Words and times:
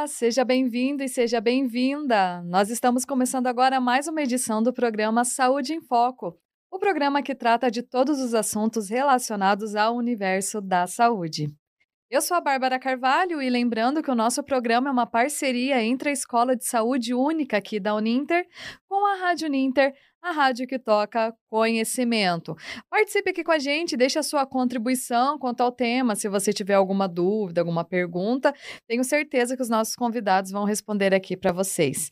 Olá, 0.00 0.06
seja 0.06 0.46
bem-vindo 0.46 1.02
e 1.02 1.08
seja 1.10 1.42
bem-vinda. 1.42 2.42
Nós 2.44 2.70
estamos 2.70 3.04
começando 3.04 3.48
agora 3.48 3.78
mais 3.78 4.08
uma 4.08 4.22
edição 4.22 4.62
do 4.62 4.72
programa 4.72 5.26
Saúde 5.26 5.74
em 5.74 5.82
Foco, 5.82 6.38
o 6.70 6.78
programa 6.78 7.22
que 7.22 7.34
trata 7.34 7.70
de 7.70 7.82
todos 7.82 8.18
os 8.18 8.32
assuntos 8.32 8.88
relacionados 8.88 9.76
ao 9.76 9.94
universo 9.94 10.62
da 10.62 10.86
saúde. 10.86 11.48
Eu 12.10 12.22
sou 12.22 12.34
a 12.34 12.40
Bárbara 12.40 12.78
Carvalho 12.78 13.42
e 13.42 13.50
lembrando 13.50 14.02
que 14.02 14.10
o 14.10 14.14
nosso 14.14 14.42
programa 14.42 14.88
é 14.88 14.90
uma 14.90 15.06
parceria 15.06 15.82
entre 15.82 16.08
a 16.08 16.12
Escola 16.12 16.56
de 16.56 16.64
Saúde 16.64 17.12
Única 17.12 17.58
aqui 17.58 17.78
da 17.78 17.94
Uninter 17.94 18.46
com 18.88 19.06
a 19.06 19.16
Rádio 19.16 19.48
Uninter, 19.48 19.92
a 20.22 20.32
rádio 20.32 20.66
que 20.66 20.78
toca 20.78 21.34
conhecimento. 21.48 22.56
Participe 22.88 23.30
aqui 23.30 23.42
com 23.42 23.52
a 23.52 23.58
gente, 23.58 23.96
deixe 23.96 24.18
a 24.18 24.22
sua 24.22 24.46
contribuição 24.46 25.38
quanto 25.38 25.62
ao 25.62 25.72
tema, 25.72 26.14
se 26.14 26.28
você 26.28 26.52
tiver 26.52 26.74
alguma 26.74 27.08
dúvida, 27.08 27.60
alguma 27.60 27.84
pergunta, 27.84 28.54
tenho 28.86 29.02
certeza 29.02 29.56
que 29.56 29.62
os 29.62 29.68
nossos 29.68 29.96
convidados 29.96 30.50
vão 30.50 30.64
responder 30.64 31.14
aqui 31.14 31.36
para 31.36 31.52
vocês. 31.52 32.10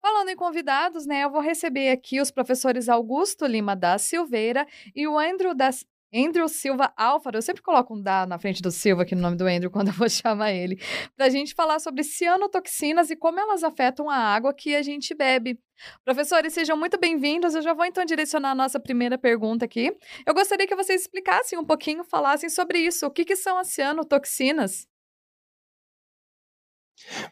Falando 0.00 0.28
em 0.28 0.36
convidados, 0.36 1.06
né, 1.06 1.24
eu 1.24 1.30
vou 1.30 1.40
receber 1.40 1.90
aqui 1.90 2.20
os 2.20 2.30
professores 2.30 2.88
Augusto 2.88 3.46
Lima 3.46 3.74
da 3.74 3.98
Silveira 3.98 4.66
e 4.94 5.06
o 5.06 5.18
Andrew 5.18 5.54
das, 5.54 5.84
Andrew 6.16 6.48
Silva 6.48 6.92
Álvaro, 6.96 7.36
eu 7.36 7.42
sempre 7.42 7.60
coloco 7.60 7.94
um 7.94 8.00
dá 8.00 8.24
na 8.26 8.38
frente 8.38 8.62
do 8.62 8.70
Silva 8.70 9.02
aqui 9.02 9.14
no 9.14 9.20
nome 9.20 9.36
do 9.36 9.46
Andrew 9.46 9.70
quando 9.70 9.88
eu 9.88 9.94
vou 9.94 10.08
chamar 10.08 10.52
ele, 10.52 10.80
para 11.14 11.26
a 11.26 11.28
gente 11.28 11.54
falar 11.54 11.78
sobre 11.78 12.02
cianotoxinas 12.02 13.10
e 13.10 13.16
como 13.16 13.38
elas 13.38 13.62
afetam 13.62 14.08
a 14.08 14.16
água 14.16 14.54
que 14.54 14.74
a 14.74 14.82
gente 14.82 15.14
bebe. 15.14 15.58
Professores, 16.02 16.54
sejam 16.54 16.74
muito 16.74 16.98
bem-vindos. 16.98 17.54
Eu 17.54 17.60
já 17.60 17.74
vou 17.74 17.84
então 17.84 18.02
direcionar 18.04 18.52
a 18.52 18.54
nossa 18.54 18.80
primeira 18.80 19.18
pergunta 19.18 19.66
aqui. 19.66 19.94
Eu 20.26 20.32
gostaria 20.32 20.66
que 20.66 20.74
vocês 20.74 21.02
explicassem 21.02 21.58
um 21.58 21.64
pouquinho, 21.64 22.02
falassem 22.02 22.48
sobre 22.48 22.78
isso. 22.78 23.04
O 23.04 23.10
que, 23.10 23.24
que 23.24 23.36
são 23.36 23.58
as 23.58 23.68
cianotoxinas? 23.68 24.86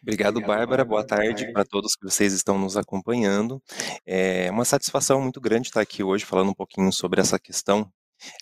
Obrigado, 0.03 0.43
Bárbara. 0.43 0.85
Boa 0.85 1.07
tarde 1.07 1.51
para 1.53 1.65
todos 1.65 1.97
que 1.97 2.05
vocês 2.05 2.35
estão 2.35 2.59
nos 2.59 2.77
acompanhando. 2.77 3.63
É 4.05 4.51
uma 4.51 4.67
satisfação 4.67 5.23
muito 5.23 5.41
grande 5.41 5.69
estar 5.69 5.81
aqui 5.81 6.03
hoje 6.03 6.27
falando 6.27 6.51
um 6.51 6.55
pouquinho 6.55 6.93
sobre 6.93 7.23
essa 7.23 7.39
questão 7.39 7.91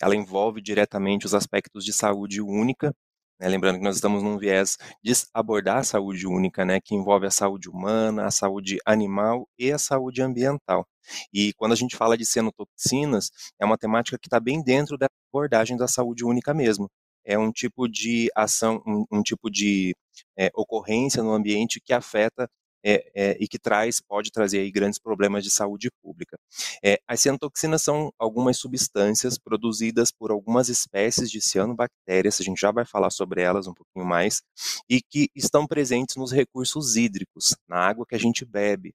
ela 0.01 0.15
envolve 0.15 0.61
diretamente 0.61 1.25
os 1.25 1.33
aspectos 1.33 1.83
de 1.83 1.93
saúde 1.93 2.41
única, 2.41 2.93
né? 3.39 3.47
lembrando 3.47 3.77
que 3.77 3.83
nós 3.83 3.95
estamos 3.95 4.23
num 4.23 4.37
viés 4.37 4.77
de 5.03 5.13
abordar 5.33 5.77
a 5.77 5.83
saúde 5.83 6.27
única, 6.27 6.65
né? 6.65 6.79
que 6.79 6.95
envolve 6.95 7.25
a 7.25 7.31
saúde 7.31 7.69
humana, 7.69 8.25
a 8.25 8.31
saúde 8.31 8.77
animal 8.85 9.47
e 9.57 9.71
a 9.71 9.77
saúde 9.77 10.21
ambiental. 10.21 10.87
E 11.33 11.53
quando 11.53 11.73
a 11.73 11.75
gente 11.75 11.95
fala 11.95 12.17
de 12.17 12.25
cenotoxinas, 12.25 13.29
é 13.59 13.65
uma 13.65 13.77
temática 13.77 14.17
que 14.17 14.27
está 14.27 14.39
bem 14.39 14.63
dentro 14.63 14.97
da 14.97 15.07
abordagem 15.33 15.77
da 15.77 15.87
saúde 15.87 16.23
única 16.23 16.53
mesmo. 16.53 16.89
É 17.25 17.37
um 17.37 17.51
tipo 17.51 17.87
de 17.87 18.29
ação, 18.35 18.81
um, 18.85 19.05
um 19.11 19.21
tipo 19.21 19.49
de 19.49 19.95
é, 20.37 20.49
ocorrência 20.53 21.23
no 21.23 21.31
ambiente 21.31 21.81
que 21.81 21.93
afeta 21.93 22.49
é, 22.83 23.11
é, 23.15 23.37
e 23.39 23.47
que 23.47 23.57
traz, 23.57 24.01
pode 24.01 24.31
trazer 24.31 24.59
aí 24.59 24.71
grandes 24.71 24.99
problemas 24.99 25.43
de 25.43 25.49
saúde 25.49 25.89
pública. 26.01 26.37
É, 26.83 26.99
as 27.07 27.21
cianotoxinas 27.21 27.81
são 27.81 28.11
algumas 28.19 28.57
substâncias 28.57 29.37
produzidas 29.37 30.11
por 30.11 30.31
algumas 30.31 30.69
espécies 30.69 31.31
de 31.31 31.41
cianobactérias, 31.41 32.39
a 32.39 32.43
gente 32.43 32.59
já 32.59 32.71
vai 32.71 32.85
falar 32.85 33.09
sobre 33.09 33.41
elas 33.41 33.67
um 33.67 33.73
pouquinho 33.73 34.05
mais, 34.05 34.41
e 34.89 35.01
que 35.01 35.29
estão 35.35 35.65
presentes 35.65 36.15
nos 36.15 36.31
recursos 36.31 36.95
hídricos, 36.95 37.55
na 37.67 37.77
água 37.77 38.05
que 38.07 38.15
a 38.15 38.19
gente 38.19 38.45
bebe. 38.45 38.93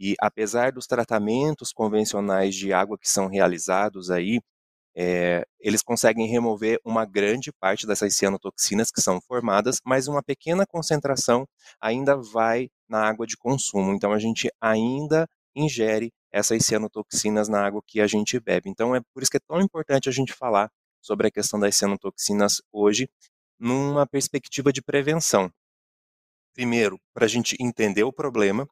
E 0.00 0.14
apesar 0.20 0.70
dos 0.72 0.86
tratamentos 0.86 1.72
convencionais 1.72 2.54
de 2.54 2.72
água 2.72 2.96
que 2.96 3.10
são 3.10 3.26
realizados 3.26 4.10
aí, 4.10 4.40
é, 5.00 5.46
eles 5.60 5.80
conseguem 5.80 6.26
remover 6.26 6.80
uma 6.84 7.04
grande 7.04 7.52
parte 7.52 7.86
dessas 7.86 8.16
cianotoxinas 8.16 8.90
que 8.90 9.00
são 9.00 9.20
formadas, 9.20 9.80
mas 9.84 10.08
uma 10.08 10.24
pequena 10.24 10.66
concentração 10.66 11.46
ainda 11.80 12.16
vai 12.16 12.68
na 12.88 13.08
água 13.08 13.24
de 13.24 13.36
consumo. 13.36 13.92
Então 13.92 14.12
a 14.12 14.18
gente 14.18 14.50
ainda 14.60 15.28
ingere 15.54 16.12
essas 16.32 16.64
cianotoxinas 16.64 17.48
na 17.48 17.64
água 17.64 17.80
que 17.86 18.00
a 18.00 18.08
gente 18.08 18.40
bebe. 18.40 18.68
Então 18.68 18.92
é 18.92 19.00
por 19.14 19.22
isso 19.22 19.30
que 19.30 19.36
é 19.36 19.40
tão 19.46 19.60
importante 19.60 20.08
a 20.08 20.12
gente 20.12 20.32
falar 20.32 20.68
sobre 21.00 21.28
a 21.28 21.30
questão 21.30 21.60
das 21.60 21.76
cianotoxinas 21.76 22.60
hoje, 22.72 23.08
numa 23.56 24.04
perspectiva 24.04 24.72
de 24.72 24.82
prevenção. 24.82 25.48
Primeiro, 26.52 26.98
para 27.14 27.24
a 27.24 27.28
gente 27.28 27.56
entender 27.60 28.02
o 28.02 28.12
problema 28.12 28.68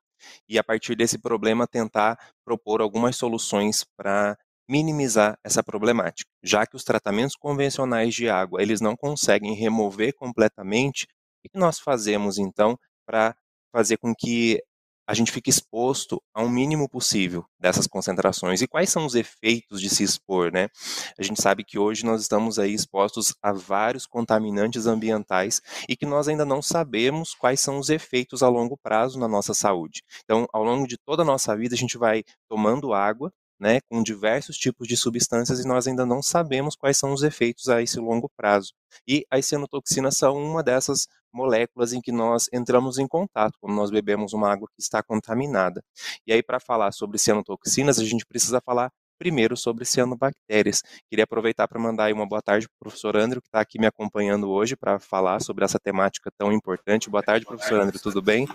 e 0.48 0.58
a 0.58 0.64
partir 0.64 0.96
desse 0.96 1.18
problema 1.18 1.68
tentar 1.68 2.18
propor 2.44 2.80
algumas 2.80 3.14
soluções 3.14 3.84
para 3.96 4.36
minimizar 4.68 5.38
essa 5.44 5.62
problemática, 5.62 6.30
já 6.42 6.66
que 6.66 6.76
os 6.76 6.84
tratamentos 6.84 7.36
convencionais 7.36 8.14
de 8.14 8.28
água 8.28 8.62
eles 8.62 8.80
não 8.80 8.96
conseguem 8.96 9.54
remover 9.54 10.14
completamente. 10.14 11.06
O 11.44 11.48
que 11.48 11.58
nós 11.58 11.78
fazemos 11.78 12.38
então 12.38 12.78
para 13.06 13.36
fazer 13.72 13.96
com 13.98 14.14
que 14.14 14.60
a 15.08 15.14
gente 15.14 15.30
fique 15.30 15.48
exposto 15.48 16.20
ao 16.34 16.48
mínimo 16.48 16.88
possível 16.88 17.44
dessas 17.60 17.86
concentrações. 17.86 18.60
E 18.60 18.66
quais 18.66 18.90
são 18.90 19.06
os 19.06 19.14
efeitos 19.14 19.80
de 19.80 19.88
se 19.88 20.02
expor, 20.02 20.50
né? 20.50 20.68
A 21.16 21.22
gente 21.22 21.40
sabe 21.40 21.62
que 21.62 21.78
hoje 21.78 22.04
nós 22.04 22.22
estamos 22.22 22.58
aí 22.58 22.74
expostos 22.74 23.32
a 23.40 23.52
vários 23.52 24.04
contaminantes 24.04 24.86
ambientais 24.86 25.60
e 25.88 25.96
que 25.96 26.04
nós 26.04 26.26
ainda 26.26 26.44
não 26.44 26.60
sabemos 26.60 27.34
quais 27.34 27.60
são 27.60 27.78
os 27.78 27.88
efeitos 27.88 28.42
a 28.42 28.48
longo 28.48 28.76
prazo 28.76 29.18
na 29.18 29.28
nossa 29.28 29.54
saúde. 29.54 30.02
Então, 30.24 30.48
ao 30.52 30.64
longo 30.64 30.88
de 30.88 30.98
toda 30.98 31.22
a 31.22 31.26
nossa 31.26 31.56
vida, 31.56 31.76
a 31.76 31.78
gente 31.78 31.96
vai 31.96 32.24
tomando 32.48 32.92
água 32.92 33.32
né, 33.58 33.80
com 33.88 34.02
diversos 34.02 34.56
tipos 34.56 34.86
de 34.86 34.96
substâncias 34.96 35.60
e 35.60 35.66
nós 35.66 35.86
ainda 35.86 36.04
não 36.04 36.22
sabemos 36.22 36.76
quais 36.76 36.96
são 36.96 37.12
os 37.12 37.22
efeitos 37.22 37.68
a 37.68 37.82
esse 37.82 37.98
longo 37.98 38.30
prazo. 38.36 38.72
E 39.06 39.26
as 39.30 39.46
cianotoxinas 39.46 40.16
são 40.16 40.36
uma 40.36 40.62
dessas 40.62 41.06
moléculas 41.32 41.92
em 41.92 42.00
que 42.00 42.12
nós 42.12 42.48
entramos 42.52 42.98
em 42.98 43.06
contato 43.06 43.58
quando 43.60 43.74
nós 43.74 43.90
bebemos 43.90 44.32
uma 44.32 44.50
água 44.50 44.68
que 44.68 44.82
está 44.82 45.02
contaminada. 45.02 45.82
E 46.26 46.32
aí, 46.32 46.42
para 46.42 46.58
falar 46.60 46.92
sobre 46.92 47.18
cianotoxinas, 47.18 47.98
a 47.98 48.04
gente 48.04 48.24
precisa 48.26 48.60
falar 48.60 48.90
primeiro 49.18 49.56
sobre 49.56 49.84
cianobactérias. 49.84 50.82
Queria 51.08 51.24
aproveitar 51.24 51.66
para 51.66 51.80
mandar 51.80 52.12
uma 52.12 52.26
boa 52.26 52.42
tarde 52.42 52.66
para 52.68 52.74
o 52.74 52.78
professor 52.80 53.16
André, 53.16 53.40
que 53.40 53.48
está 53.48 53.60
aqui 53.60 53.78
me 53.78 53.86
acompanhando 53.86 54.48
hoje 54.50 54.76
para 54.76 54.98
falar 54.98 55.40
sobre 55.40 55.64
essa 55.64 55.78
temática 55.78 56.30
tão 56.36 56.52
importante. 56.52 57.10
Boa 57.10 57.22
tarde, 57.22 57.46
professor 57.46 57.80
André, 57.80 57.98
tudo 58.02 58.22
bem? 58.22 58.46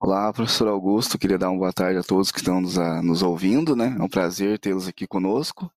Olá, 0.00 0.32
professor 0.32 0.68
Augusto. 0.68 1.18
Queria 1.18 1.38
dar 1.38 1.50
uma 1.50 1.58
boa 1.58 1.72
tarde 1.72 1.98
a 1.98 2.02
todos 2.02 2.30
que 2.30 2.38
estão 2.38 2.60
nos, 2.60 2.78
a, 2.78 3.02
nos 3.02 3.22
ouvindo, 3.22 3.74
né? 3.74 3.96
É 3.98 4.02
um 4.02 4.08
prazer 4.08 4.58
tê-los 4.58 4.86
aqui 4.86 5.06
conosco. 5.06 5.70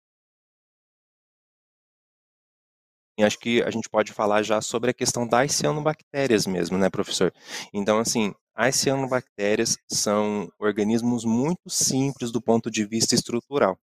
E 3.17 3.23
acho 3.23 3.39
que 3.39 3.63
a 3.63 3.71
gente 3.71 3.89
pode 3.89 4.13
falar 4.13 4.43
já 4.43 4.61
sobre 4.61 4.91
a 4.91 4.93
questão 4.93 5.27
das 5.27 5.51
cianobactérias 5.53 6.45
mesmo, 6.45 6.77
né, 6.77 6.89
professor? 6.89 7.33
Então, 7.73 7.99
assim, 7.99 8.33
as 8.53 8.75
cianobactérias 8.75 9.77
são 9.89 10.49
organismos 10.59 11.25
muito 11.25 11.69
simples 11.69 12.31
do 12.31 12.41
ponto 12.41 12.69
de 12.69 12.85
vista 12.85 13.15
estrutural. 13.15 13.79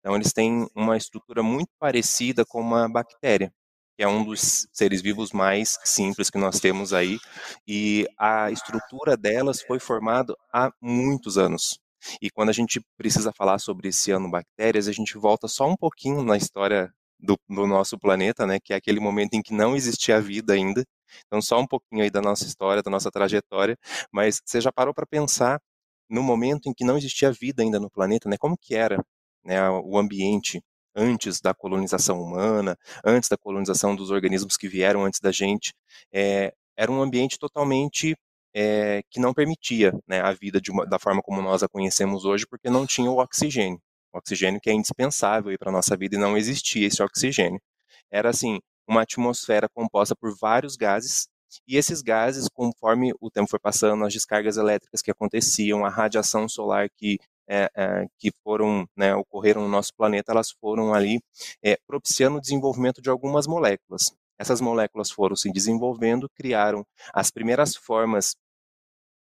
Então, 0.00 0.16
eles 0.16 0.32
têm 0.32 0.68
uma 0.74 0.96
estrutura 0.96 1.42
muito 1.42 1.70
parecida 1.78 2.44
com 2.44 2.60
uma 2.60 2.88
bactéria 2.88 3.52
que 3.96 4.02
é 4.02 4.08
um 4.08 4.24
dos 4.24 4.68
seres 4.72 5.00
vivos 5.00 5.32
mais 5.32 5.78
simples 5.84 6.28
que 6.28 6.38
nós 6.38 6.60
temos 6.60 6.92
aí, 6.92 7.18
e 7.66 8.06
a 8.18 8.50
estrutura 8.50 9.16
delas 9.16 9.62
foi 9.62 9.78
formada 9.78 10.34
há 10.52 10.70
muitos 10.80 11.38
anos. 11.38 11.80
E 12.20 12.30
quando 12.30 12.50
a 12.50 12.52
gente 12.52 12.80
precisa 12.96 13.32
falar 13.32 13.58
sobre 13.58 13.92
cianobactérias, 13.92 14.86
a 14.86 14.92
gente 14.92 15.16
volta 15.16 15.48
só 15.48 15.66
um 15.68 15.76
pouquinho 15.76 16.22
na 16.22 16.36
história 16.36 16.92
do, 17.18 17.38
do, 17.48 17.66
nosso 17.66 17.98
planeta, 17.98 18.46
né, 18.46 18.58
que 18.60 18.72
é 18.72 18.76
aquele 18.76 19.00
momento 19.00 19.34
em 19.34 19.42
que 19.42 19.54
não 19.54 19.74
existia 19.74 20.20
vida 20.20 20.52
ainda. 20.52 20.84
Então, 21.26 21.40
só 21.40 21.58
um 21.58 21.66
pouquinho 21.66 22.02
aí 22.02 22.10
da 22.10 22.20
nossa 22.20 22.44
história, 22.44 22.82
da 22.82 22.90
nossa 22.90 23.10
trajetória, 23.10 23.76
mas 24.12 24.40
você 24.44 24.60
já 24.60 24.70
parou 24.70 24.92
para 24.94 25.06
pensar 25.06 25.60
no 26.08 26.22
momento 26.22 26.68
em 26.68 26.74
que 26.74 26.84
não 26.84 26.96
existia 26.96 27.32
vida 27.32 27.62
ainda 27.62 27.80
no 27.80 27.90
planeta, 27.90 28.28
né, 28.28 28.36
como 28.38 28.56
que 28.58 28.74
era 28.74 29.02
né, 29.44 29.68
o 29.70 29.98
ambiente 29.98 30.62
antes 30.96 31.40
da 31.40 31.52
colonização 31.52 32.20
humana, 32.20 32.76
antes 33.04 33.28
da 33.28 33.36
colonização 33.36 33.94
dos 33.94 34.10
organismos 34.10 34.56
que 34.56 34.66
vieram 34.66 35.04
antes 35.04 35.20
da 35.20 35.30
gente, 35.30 35.74
é, 36.12 36.52
era 36.76 36.90
um 36.90 37.02
ambiente 37.02 37.38
totalmente 37.38 38.16
é, 38.54 39.02
que 39.10 39.20
não 39.20 39.34
permitia 39.34 39.92
né, 40.08 40.20
a 40.22 40.32
vida 40.32 40.60
uma, 40.70 40.86
da 40.86 40.98
forma 40.98 41.22
como 41.22 41.42
nós 41.42 41.62
a 41.62 41.68
conhecemos 41.68 42.24
hoje, 42.24 42.46
porque 42.46 42.70
não 42.70 42.86
tinha 42.86 43.10
o 43.10 43.18
oxigênio. 43.18 43.78
O 44.12 44.18
oxigênio 44.18 44.60
que 44.60 44.70
é 44.70 44.72
indispensável 44.72 45.56
para 45.58 45.68
a 45.68 45.72
nossa 45.72 45.94
vida 45.96 46.16
e 46.16 46.18
não 46.18 46.36
existia 46.36 46.86
esse 46.86 47.02
oxigênio. 47.02 47.60
Era 48.10 48.30
assim, 48.30 48.58
uma 48.88 49.02
atmosfera 49.02 49.68
composta 49.68 50.16
por 50.16 50.34
vários 50.40 50.76
gases 50.76 51.28
e 51.66 51.76
esses 51.76 52.02
gases, 52.02 52.48
conforme 52.48 53.12
o 53.20 53.30
tempo 53.30 53.48
foi 53.48 53.58
passando, 53.58 54.04
as 54.04 54.12
descargas 54.12 54.56
elétricas 54.56 55.02
que 55.02 55.10
aconteciam, 55.10 55.84
a 55.84 55.88
radiação 55.88 56.48
solar 56.48 56.88
que 56.90 57.18
é, 57.48 57.70
é, 57.76 58.06
que 58.18 58.30
foram, 58.42 58.86
né, 58.96 59.14
ocorreram 59.14 59.62
no 59.62 59.68
nosso 59.68 59.92
planeta, 59.96 60.32
elas 60.32 60.50
foram 60.50 60.94
ali 60.94 61.20
é, 61.62 61.76
propiciando 61.86 62.38
o 62.38 62.40
desenvolvimento 62.40 63.00
de 63.00 63.10
algumas 63.10 63.46
moléculas. 63.46 64.12
Essas 64.38 64.60
moléculas 64.60 65.10
foram 65.10 65.34
se 65.34 65.50
desenvolvendo, 65.50 66.28
criaram 66.34 66.84
as 67.14 67.30
primeiras 67.30 67.74
formas 67.74 68.36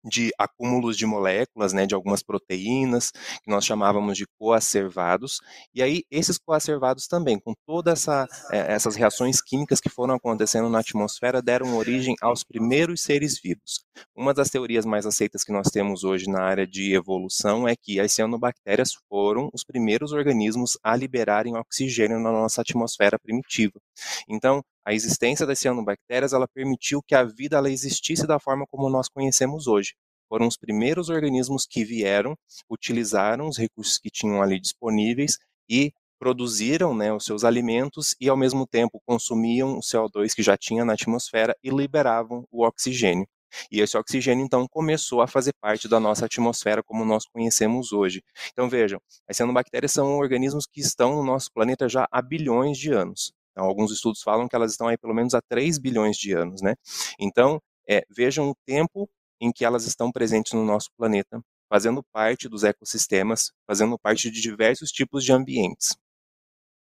de 0.04 0.32
acúmulos 0.38 0.98
de 0.98 1.06
moléculas, 1.06 1.74
né, 1.74 1.86
de 1.86 1.96
algumas 1.96 2.22
proteínas, 2.22 3.12
que 3.44 3.50
nós 3.50 3.66
chamávamos 3.66 4.18
de 4.18 4.26
coacervados, 4.38 5.40
e 5.74 5.82
aí 5.82 6.04
esses 6.10 6.38
coacervados 6.38 7.08
também, 7.08 7.40
com 7.40 7.54
todas 7.66 8.02
essa, 8.02 8.28
é, 8.52 8.74
essas 8.74 8.96
reações 8.96 9.42
químicas 9.42 9.80
que 9.80 9.90
foram 9.90 10.16
acontecendo 10.16 10.70
na 10.70 10.80
atmosfera, 10.80 11.42
deram 11.42 11.78
origem 11.78 12.16
aos 12.22 12.44
primeiros 12.44 13.02
seres 13.02 13.40
vivos. 13.42 13.84
Uma 14.16 14.34
das 14.34 14.50
teorias 14.50 14.86
mais 14.86 15.06
aceitas 15.06 15.44
que 15.44 15.52
nós 15.52 15.68
temos 15.70 16.04
hoje 16.04 16.28
na 16.28 16.42
área 16.42 16.66
de 16.66 16.94
evolução 16.94 17.68
é 17.68 17.76
que 17.76 18.00
as 18.00 18.12
cianobactérias 18.14 18.92
foram 19.08 19.50
os 19.54 19.64
primeiros 19.64 20.12
organismos 20.12 20.78
a 20.84 20.96
liberarem 20.96 21.56
oxigênio 21.58 22.20
na 22.20 22.32
nossa 22.32 22.62
atmosfera 22.62 23.20
primitiva. 23.20 23.80
Então, 24.28 24.64
a 24.86 24.94
existência 24.94 25.46
das 25.46 25.60
cianobactérias 25.60 26.34
ela 26.34 26.48
permitiu 26.48 27.02
que 27.02 27.16
a 27.16 27.24
vida 27.24 27.58
ela 27.58 27.70
existisse 27.70 28.26
da 28.26 28.40
forma 28.40 28.66
como 28.70 28.90
nós 28.90 29.08
conhecemos 29.08 29.68
hoje. 29.68 29.94
Foram 30.28 30.48
os 30.48 30.58
primeiros 30.58 31.10
organismos 31.10 31.66
que 31.70 31.84
vieram, 31.84 32.36
utilizaram 32.70 33.48
os 33.48 33.58
recursos 33.58 33.98
que 33.98 34.10
tinham 34.10 34.42
ali 34.42 34.60
disponíveis 34.60 35.38
e 35.70 35.92
produziram 36.18 36.96
né, 36.96 37.12
os 37.12 37.26
seus 37.26 37.44
alimentos 37.44 38.16
e, 38.20 38.30
ao 38.30 38.38
mesmo 38.38 38.68
tempo, 38.68 39.02
consumiam 39.06 39.78
o 39.78 39.82
CO2 39.82 40.34
que 40.36 40.44
já 40.44 40.56
tinha 40.56 40.86
na 40.86 40.94
atmosfera 40.94 41.56
e 41.64 41.70
liberavam 41.70 42.46
o 42.52 42.64
oxigênio. 42.64 43.28
E 43.72 43.82
esse 43.82 43.98
oxigênio, 43.98 44.46
então, 44.46 44.68
começou 44.68 45.22
a 45.22 45.28
fazer 45.28 45.52
parte 45.60 45.88
da 45.88 46.00
nossa 46.00 46.26
atmosfera 46.26 46.84
como 46.84 47.04
nós 47.04 47.26
conhecemos 47.26 47.92
hoje. 47.92 48.24
Então, 48.52 48.70
vejam, 48.70 49.02
as 49.28 49.36
cianobactérias 49.36 49.92
são 49.92 50.18
organismos 50.18 50.66
que 50.66 50.80
estão 50.80 51.16
no 51.16 51.24
nosso 51.24 51.52
planeta 51.52 51.90
já 51.90 52.08
há 52.12 52.22
bilhões 52.22 52.78
de 52.78 52.92
anos. 52.92 53.34
Então, 53.52 53.66
alguns 53.66 53.92
estudos 53.92 54.22
falam 54.22 54.48
que 54.48 54.56
elas 54.56 54.72
estão 54.72 54.88
aí 54.88 54.98
pelo 54.98 55.14
menos 55.14 55.34
há 55.34 55.42
3 55.42 55.78
bilhões 55.78 56.18
de 56.18 56.34
anos, 56.34 56.62
né? 56.62 56.76
Então, 57.20 57.62
é, 57.90 58.04
vejam 58.10 58.50
o 58.50 58.56
tempo 58.66 59.10
em 59.40 59.52
que 59.52 59.66
elas 59.66 59.86
estão 59.86 60.12
presentes 60.12 60.54
no 60.54 60.64
nosso 60.64 60.90
planeta, 60.98 61.42
fazendo 61.70 62.04
parte 62.12 62.48
dos 62.48 62.64
ecossistemas, 62.64 63.52
fazendo 63.68 63.98
parte 63.98 64.30
de 64.30 64.42
diversos 64.42 64.92
tipos 64.92 65.24
de 65.24 65.34
ambientes. 65.34 65.96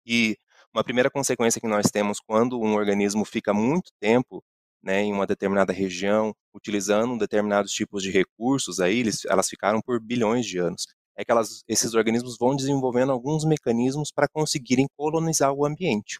E 0.06 0.36
uma 0.74 0.84
primeira 0.84 1.10
consequência 1.10 1.60
que 1.60 1.68
nós 1.68 1.90
temos 1.90 2.18
quando 2.20 2.60
um 2.60 2.74
organismo 2.74 3.24
fica 3.24 3.52
muito 3.52 3.90
tempo 4.00 4.42
né, 4.82 5.02
em 5.02 5.12
uma 5.12 5.26
determinada 5.26 5.72
região, 5.72 6.34
utilizando 6.52 7.16
determinados 7.16 7.72
tipos 7.72 8.02
de 8.02 8.10
recursos, 8.10 8.80
aí 8.80 8.98
eles, 8.98 9.24
elas 9.26 9.48
ficaram 9.48 9.80
por 9.80 10.00
bilhões 10.00 10.44
de 10.44 10.58
anos. 10.58 10.86
É 11.16 11.24
que 11.24 11.30
elas, 11.30 11.62
esses 11.68 11.94
organismos 11.94 12.36
vão 12.38 12.56
desenvolvendo 12.56 13.12
alguns 13.12 13.44
mecanismos 13.44 14.10
para 14.10 14.26
conseguirem 14.28 14.86
colonizar 14.96 15.52
o 15.52 15.64
ambiente. 15.64 16.18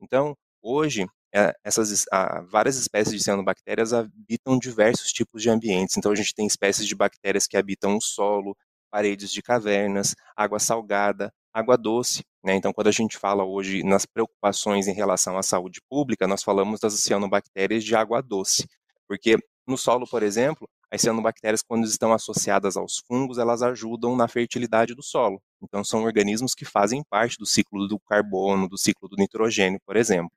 Então, 0.00 0.36
hoje, 0.62 1.06
é, 1.34 1.52
essas 1.64 2.04
várias 2.48 2.76
espécies 2.76 3.14
de 3.14 3.22
cianobactérias 3.22 3.92
habitam 3.92 4.58
diversos 4.58 5.12
tipos 5.12 5.42
de 5.42 5.50
ambientes. 5.50 5.96
Então, 5.96 6.12
a 6.12 6.14
gente 6.14 6.34
tem 6.34 6.46
espécies 6.46 6.86
de 6.86 6.94
bactérias 6.94 7.46
que 7.46 7.56
habitam 7.56 7.96
o 7.96 8.00
solo, 8.00 8.56
paredes 8.90 9.32
de 9.32 9.42
cavernas, 9.42 10.14
água 10.36 10.60
salgada, 10.60 11.32
água 11.52 11.76
doce. 11.76 12.24
Né? 12.44 12.54
Então, 12.54 12.72
quando 12.72 12.88
a 12.88 12.92
gente 12.92 13.18
fala 13.18 13.44
hoje 13.44 13.82
nas 13.82 14.06
preocupações 14.06 14.86
em 14.86 14.92
relação 14.92 15.36
à 15.36 15.42
saúde 15.42 15.80
pública, 15.88 16.28
nós 16.28 16.42
falamos 16.42 16.78
das 16.78 16.94
cianobactérias 16.94 17.82
de 17.82 17.96
água 17.96 18.22
doce, 18.22 18.68
porque 19.08 19.36
no 19.66 19.78
solo, 19.78 20.06
por 20.06 20.22
exemplo, 20.22 20.68
as 20.94 21.00
cianobactérias, 21.00 21.60
quando 21.60 21.84
estão 21.84 22.12
associadas 22.12 22.76
aos 22.76 23.02
fungos, 23.08 23.38
elas 23.38 23.62
ajudam 23.62 24.14
na 24.14 24.28
fertilidade 24.28 24.94
do 24.94 25.02
solo. 25.02 25.42
Então, 25.60 25.82
são 25.82 26.04
organismos 26.04 26.54
que 26.54 26.64
fazem 26.64 27.02
parte 27.10 27.36
do 27.36 27.44
ciclo 27.44 27.88
do 27.88 27.98
carbono, 27.98 28.68
do 28.68 28.78
ciclo 28.78 29.08
do 29.08 29.16
nitrogênio, 29.16 29.80
por 29.84 29.96
exemplo. 29.96 30.30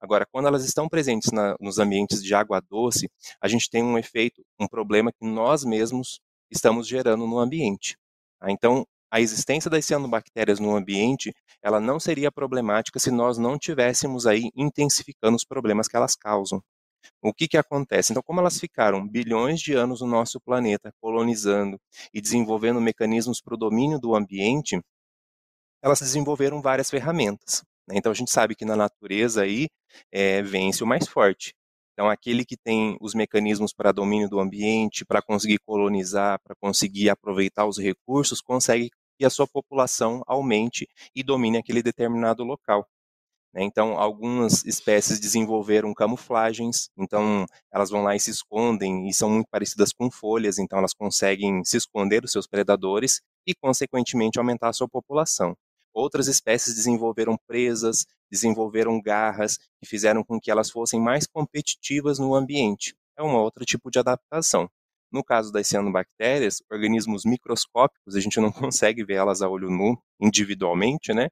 Agora, 0.00 0.26
quando 0.32 0.48
elas 0.48 0.64
estão 0.64 0.88
presentes 0.88 1.30
na, 1.30 1.54
nos 1.60 1.78
ambientes 1.78 2.22
de 2.22 2.34
água 2.34 2.58
doce, 2.58 3.10
a 3.38 3.46
gente 3.48 3.68
tem 3.68 3.82
um 3.82 3.98
efeito, 3.98 4.42
um 4.58 4.66
problema 4.66 5.12
que 5.12 5.26
nós 5.26 5.62
mesmos 5.62 6.20
estamos 6.50 6.88
gerando 6.88 7.26
no 7.26 7.38
ambiente. 7.38 7.98
Tá? 8.40 8.50
Então, 8.50 8.86
a 9.10 9.20
existência 9.20 9.70
das 9.70 9.84
cianobactérias 9.84 10.58
no 10.58 10.74
ambiente, 10.74 11.34
ela 11.62 11.80
não 11.80 12.00
seria 12.00 12.32
problemática 12.32 12.98
se 12.98 13.10
nós 13.10 13.36
não 13.36 13.58
tivéssemos 13.58 14.26
aí 14.26 14.50
intensificando 14.56 15.36
os 15.36 15.44
problemas 15.44 15.86
que 15.86 15.96
elas 15.96 16.16
causam. 16.16 16.62
O 17.22 17.32
que, 17.32 17.48
que 17.48 17.56
acontece? 17.56 18.12
Então, 18.12 18.22
como 18.22 18.40
elas 18.40 18.58
ficaram 18.58 19.06
bilhões 19.06 19.60
de 19.60 19.74
anos 19.74 20.00
no 20.00 20.06
nosso 20.06 20.40
planeta 20.40 20.92
colonizando 21.00 21.80
e 22.12 22.20
desenvolvendo 22.20 22.80
mecanismos 22.80 23.40
para 23.40 23.54
o 23.54 23.58
domínio 23.58 23.98
do 23.98 24.14
ambiente, 24.14 24.80
elas 25.82 26.00
desenvolveram 26.00 26.60
várias 26.60 26.90
ferramentas. 26.90 27.62
Né? 27.88 27.96
Então, 27.96 28.12
a 28.12 28.14
gente 28.14 28.30
sabe 28.30 28.54
que 28.54 28.64
na 28.64 28.76
natureza 28.76 29.42
aí 29.42 29.68
é, 30.12 30.42
vence 30.42 30.82
o 30.82 30.86
mais 30.86 31.08
forte. 31.08 31.54
Então, 31.92 32.08
aquele 32.08 32.44
que 32.44 32.56
tem 32.56 32.96
os 33.00 33.14
mecanismos 33.14 33.72
para 33.72 33.90
domínio 33.90 34.28
do 34.28 34.38
ambiente, 34.38 35.04
para 35.04 35.20
conseguir 35.20 35.58
colonizar, 35.66 36.38
para 36.44 36.54
conseguir 36.60 37.10
aproveitar 37.10 37.66
os 37.66 37.78
recursos, 37.78 38.40
consegue 38.40 38.90
que 39.18 39.24
a 39.24 39.30
sua 39.30 39.48
população 39.48 40.22
aumente 40.26 40.86
e 41.12 41.24
domine 41.24 41.58
aquele 41.58 41.82
determinado 41.82 42.44
local. 42.44 42.86
Né? 43.52 43.62
Então, 43.64 43.98
algumas 43.98 44.64
espécies 44.64 45.20
desenvolveram 45.20 45.94
camuflagens, 45.94 46.90
então 46.96 47.46
elas 47.72 47.90
vão 47.90 48.02
lá 48.02 48.14
e 48.14 48.20
se 48.20 48.30
escondem 48.30 49.08
e 49.08 49.14
são 49.14 49.30
muito 49.30 49.48
parecidas 49.50 49.92
com 49.92 50.10
folhas, 50.10 50.58
então 50.58 50.78
elas 50.78 50.94
conseguem 50.94 51.64
se 51.64 51.76
esconder 51.76 52.20
dos 52.20 52.32
seus 52.32 52.46
predadores 52.46 53.20
e, 53.46 53.54
consequentemente, 53.54 54.38
aumentar 54.38 54.68
a 54.68 54.72
sua 54.72 54.88
população. 54.88 55.56
Outras 55.94 56.28
espécies 56.28 56.74
desenvolveram 56.74 57.36
presas, 57.46 58.06
desenvolveram 58.30 59.00
garras 59.00 59.58
que 59.80 59.88
fizeram 59.88 60.22
com 60.22 60.38
que 60.38 60.50
elas 60.50 60.70
fossem 60.70 61.00
mais 61.00 61.26
competitivas 61.26 62.18
no 62.18 62.34
ambiente. 62.34 62.94
É 63.16 63.22
um 63.22 63.34
outro 63.34 63.64
tipo 63.64 63.90
de 63.90 63.98
adaptação. 63.98 64.68
No 65.10 65.24
caso 65.24 65.50
das 65.50 65.66
cianobactérias, 65.66 66.62
organismos 66.70 67.24
microscópicos, 67.24 68.14
a 68.14 68.20
gente 68.20 68.38
não 68.38 68.52
consegue 68.72 69.04
ver 69.04 69.14
elas 69.14 69.40
a 69.42 69.48
olho 69.48 69.70
nu 69.70 69.98
individualmente, 70.20 71.14
né? 71.14 71.28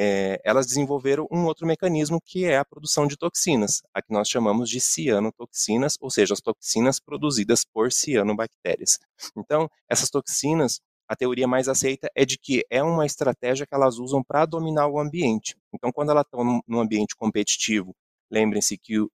É, 0.00 0.40
elas 0.44 0.64
desenvolveram 0.64 1.26
um 1.28 1.44
outro 1.44 1.66
mecanismo 1.66 2.20
que 2.24 2.44
é 2.44 2.56
a 2.56 2.64
produção 2.64 3.04
de 3.04 3.16
toxinas, 3.16 3.82
a 3.92 4.00
que 4.00 4.12
nós 4.12 4.28
chamamos 4.28 4.70
de 4.70 4.80
cianotoxinas, 4.80 5.96
ou 6.00 6.08
seja, 6.08 6.34
as 6.34 6.40
toxinas 6.40 7.00
produzidas 7.00 7.64
por 7.64 7.90
cianobactérias. 7.90 9.00
Então, 9.36 9.68
essas 9.88 10.08
toxinas 10.08 10.80
a 11.08 11.16
teoria 11.16 11.48
mais 11.48 11.68
aceita 11.68 12.08
é 12.14 12.24
de 12.24 12.38
que 12.38 12.64
é 12.70 12.80
uma 12.82 13.06
estratégia 13.06 13.66
que 13.66 13.74
elas 13.74 13.98
usam 13.98 14.22
para 14.22 14.46
dominar 14.46 14.86
o 14.86 15.00
ambiente. 15.00 15.56
Então, 15.74 15.90
quando 15.90 16.10
elas 16.10 16.24
estão 16.24 16.62
num 16.66 16.80
ambiente 16.80 17.16
competitivo, 17.16 17.92
lembrem-se 18.30 18.78
que 18.78 19.04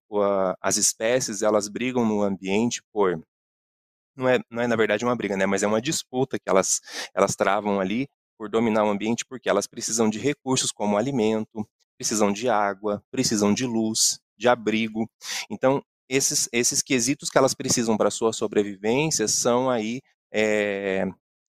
as 0.61 0.77
espécies 0.77 1.41
elas 1.41 1.67
brigam 1.67 2.05
no 2.05 2.21
ambiente 2.21 2.83
por 2.93 3.19
não 4.15 4.29
é, 4.29 4.39
não 4.51 4.61
é 4.61 4.67
na 4.67 4.75
verdade 4.75 5.03
uma 5.03 5.15
briga, 5.15 5.35
né, 5.35 5.45
mas 5.45 5.63
é 5.63 5.67
uma 5.67 5.81
disputa 5.81 6.37
que 6.37 6.49
elas 6.49 6.79
elas 7.13 7.35
travam 7.35 7.79
ali 7.79 8.07
por 8.37 8.49
dominar 8.49 8.83
o 8.85 8.89
ambiente 8.89 9.25
porque 9.25 9.49
elas 9.49 9.67
precisam 9.67 10.09
de 10.09 10.19
recursos 10.19 10.71
como 10.71 10.97
alimento, 10.97 11.67
precisam 11.97 12.31
de 12.31 12.49
água, 12.49 13.03
precisam 13.11 13.53
de 13.53 13.65
luz, 13.65 14.19
de 14.37 14.47
abrigo. 14.47 15.09
Então, 15.49 15.81
esses, 16.09 16.47
esses 16.51 16.81
quesitos 16.81 17.29
que 17.29 17.37
elas 17.37 17.53
precisam 17.53 17.97
para 17.97 18.11
sua 18.11 18.33
sobrevivência 18.33 19.27
são 19.27 19.69
aí 19.69 20.01
é, 20.31 21.05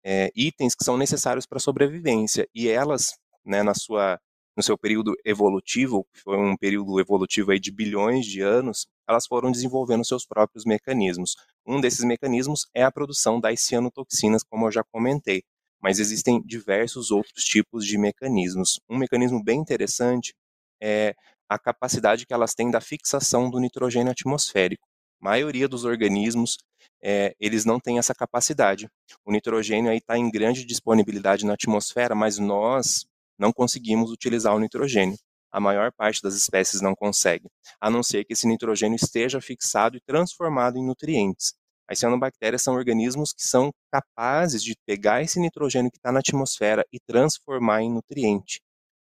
é, 0.03 0.31
itens 0.35 0.75
que 0.75 0.83
são 0.83 0.97
necessários 0.97 1.45
para 1.45 1.57
a 1.57 1.61
sobrevivência. 1.61 2.47
E 2.53 2.67
elas, 2.67 3.17
né, 3.45 3.61
na 3.61 3.73
sua, 3.73 4.19
no 4.55 4.63
seu 4.63 4.77
período 4.77 5.13
evolutivo, 5.25 6.05
que 6.13 6.21
foi 6.21 6.37
um 6.37 6.57
período 6.57 6.99
evolutivo 6.99 7.51
aí 7.51 7.59
de 7.59 7.71
bilhões 7.71 8.25
de 8.25 8.41
anos, 8.41 8.87
elas 9.07 9.27
foram 9.27 9.51
desenvolvendo 9.51 10.05
seus 10.05 10.25
próprios 10.25 10.65
mecanismos. 10.65 11.35
Um 11.65 11.79
desses 11.79 12.03
mecanismos 12.03 12.67
é 12.73 12.83
a 12.83 12.91
produção 12.91 13.39
das 13.39 13.61
cianotoxinas, 13.61 14.43
como 14.43 14.67
eu 14.67 14.71
já 14.71 14.83
comentei. 14.83 15.43
Mas 15.81 15.99
existem 15.99 16.41
diversos 16.41 17.11
outros 17.11 17.43
tipos 17.43 17.85
de 17.85 17.97
mecanismos. 17.97 18.79
Um 18.89 18.97
mecanismo 18.97 19.43
bem 19.43 19.59
interessante 19.59 20.33
é 20.81 21.15
a 21.47 21.57
capacidade 21.57 22.25
que 22.25 22.33
elas 22.33 22.53
têm 22.53 22.69
da 22.69 22.81
fixação 22.81 23.49
do 23.49 23.59
nitrogênio 23.59 24.11
atmosférico. 24.11 24.87
A 25.21 25.25
maioria 25.25 25.67
dos 25.67 25.83
organismos 25.85 26.57
é, 27.01 27.33
eles 27.39 27.65
não 27.65 27.79
têm 27.79 27.97
essa 27.97 28.13
capacidade. 28.13 28.89
O 29.25 29.31
nitrogênio 29.31 29.91
está 29.93 30.17
em 30.17 30.29
grande 30.29 30.65
disponibilidade 30.65 31.45
na 31.45 31.53
atmosfera, 31.53 32.13
mas 32.13 32.37
nós 32.37 33.05
não 33.37 33.51
conseguimos 33.51 34.11
utilizar 34.11 34.53
o 34.53 34.59
nitrogênio. 34.59 35.17
A 35.51 35.59
maior 35.59 35.91
parte 35.91 36.21
das 36.21 36.35
espécies 36.35 36.79
não 36.81 36.93
consegue, 36.93 37.47
a 37.81 37.89
não 37.89 38.03
ser 38.03 38.23
que 38.23 38.33
esse 38.33 38.47
nitrogênio 38.47 38.95
esteja 38.95 39.41
fixado 39.41 39.97
e 39.97 40.01
transformado 40.01 40.77
em 40.77 40.85
nutrientes. 40.85 41.53
As 41.89 41.97
cianobactérias 41.97 42.61
são 42.61 42.75
organismos 42.75 43.33
que 43.33 43.41
são 43.41 43.71
capazes 43.91 44.63
de 44.63 44.75
pegar 44.85 45.23
esse 45.23 45.39
nitrogênio 45.39 45.89
que 45.89 45.97
está 45.97 46.11
na 46.11 46.19
atmosfera 46.19 46.85
e 46.93 46.99
transformar 46.99 47.81
em 47.81 47.91
nutriente. 47.91 48.61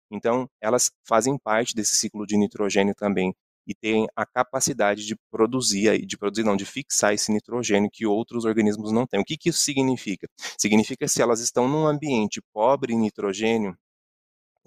Então, 0.09 0.49
elas 0.61 0.89
fazem 1.05 1.37
parte 1.37 1.75
desse 1.75 1.97
ciclo 1.97 2.25
de 2.25 2.37
nitrogênio 2.37 2.95
também 2.95 3.33
e 3.67 3.75
têm 3.75 4.07
a 4.15 4.25
capacidade 4.25 5.05
de 5.05 5.17
produzir, 5.29 6.05
de 6.05 6.17
produzir 6.17 6.45
não, 6.45 6.55
de 6.55 6.65
fixar 6.65 7.13
esse 7.13 7.29
nitrogênio 7.29 7.89
que 7.91 8.05
outros 8.05 8.45
organismos 8.45 8.93
não 8.93 9.05
têm. 9.05 9.19
O 9.19 9.25
que, 9.25 9.35
que 9.37 9.49
isso 9.49 9.59
significa? 9.59 10.25
Significa 10.57 11.05
que 11.05 11.11
se 11.11 11.21
elas 11.21 11.41
estão 11.41 11.67
num 11.67 11.85
ambiente 11.85 12.41
pobre 12.53 12.93
em 12.93 12.97
nitrogênio, 12.97 13.77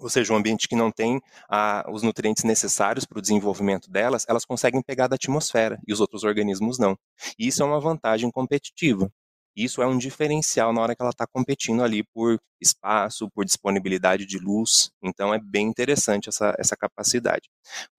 ou 0.01 0.09
seja, 0.09 0.33
um 0.33 0.35
ambiente 0.35 0.67
que 0.67 0.75
não 0.75 0.91
tem 0.91 1.21
ah, 1.49 1.85
os 1.91 2.01
nutrientes 2.01 2.43
necessários 2.43 3.05
para 3.05 3.19
o 3.19 3.21
desenvolvimento 3.21 3.89
delas, 3.89 4.25
elas 4.27 4.43
conseguem 4.43 4.81
pegar 4.81 5.07
da 5.07 5.15
atmosfera 5.15 5.79
e 5.87 5.93
os 5.93 6.01
outros 6.01 6.23
organismos 6.23 6.79
não. 6.79 6.97
E 7.37 7.47
isso 7.47 7.61
é 7.61 7.65
uma 7.65 7.79
vantagem 7.79 8.29
competitiva. 8.31 9.09
Isso 9.55 9.81
é 9.81 9.85
um 9.85 9.97
diferencial 9.97 10.71
na 10.71 10.81
hora 10.81 10.95
que 10.95 11.01
ela 11.01 11.11
está 11.11 11.27
competindo 11.27 11.83
ali 11.83 12.03
por 12.13 12.39
espaço, 12.61 13.29
por 13.31 13.43
disponibilidade 13.43 14.25
de 14.25 14.39
luz. 14.39 14.89
Então 15.03 15.33
é 15.33 15.39
bem 15.39 15.67
interessante 15.67 16.29
essa, 16.29 16.55
essa 16.57 16.75
capacidade. 16.77 17.49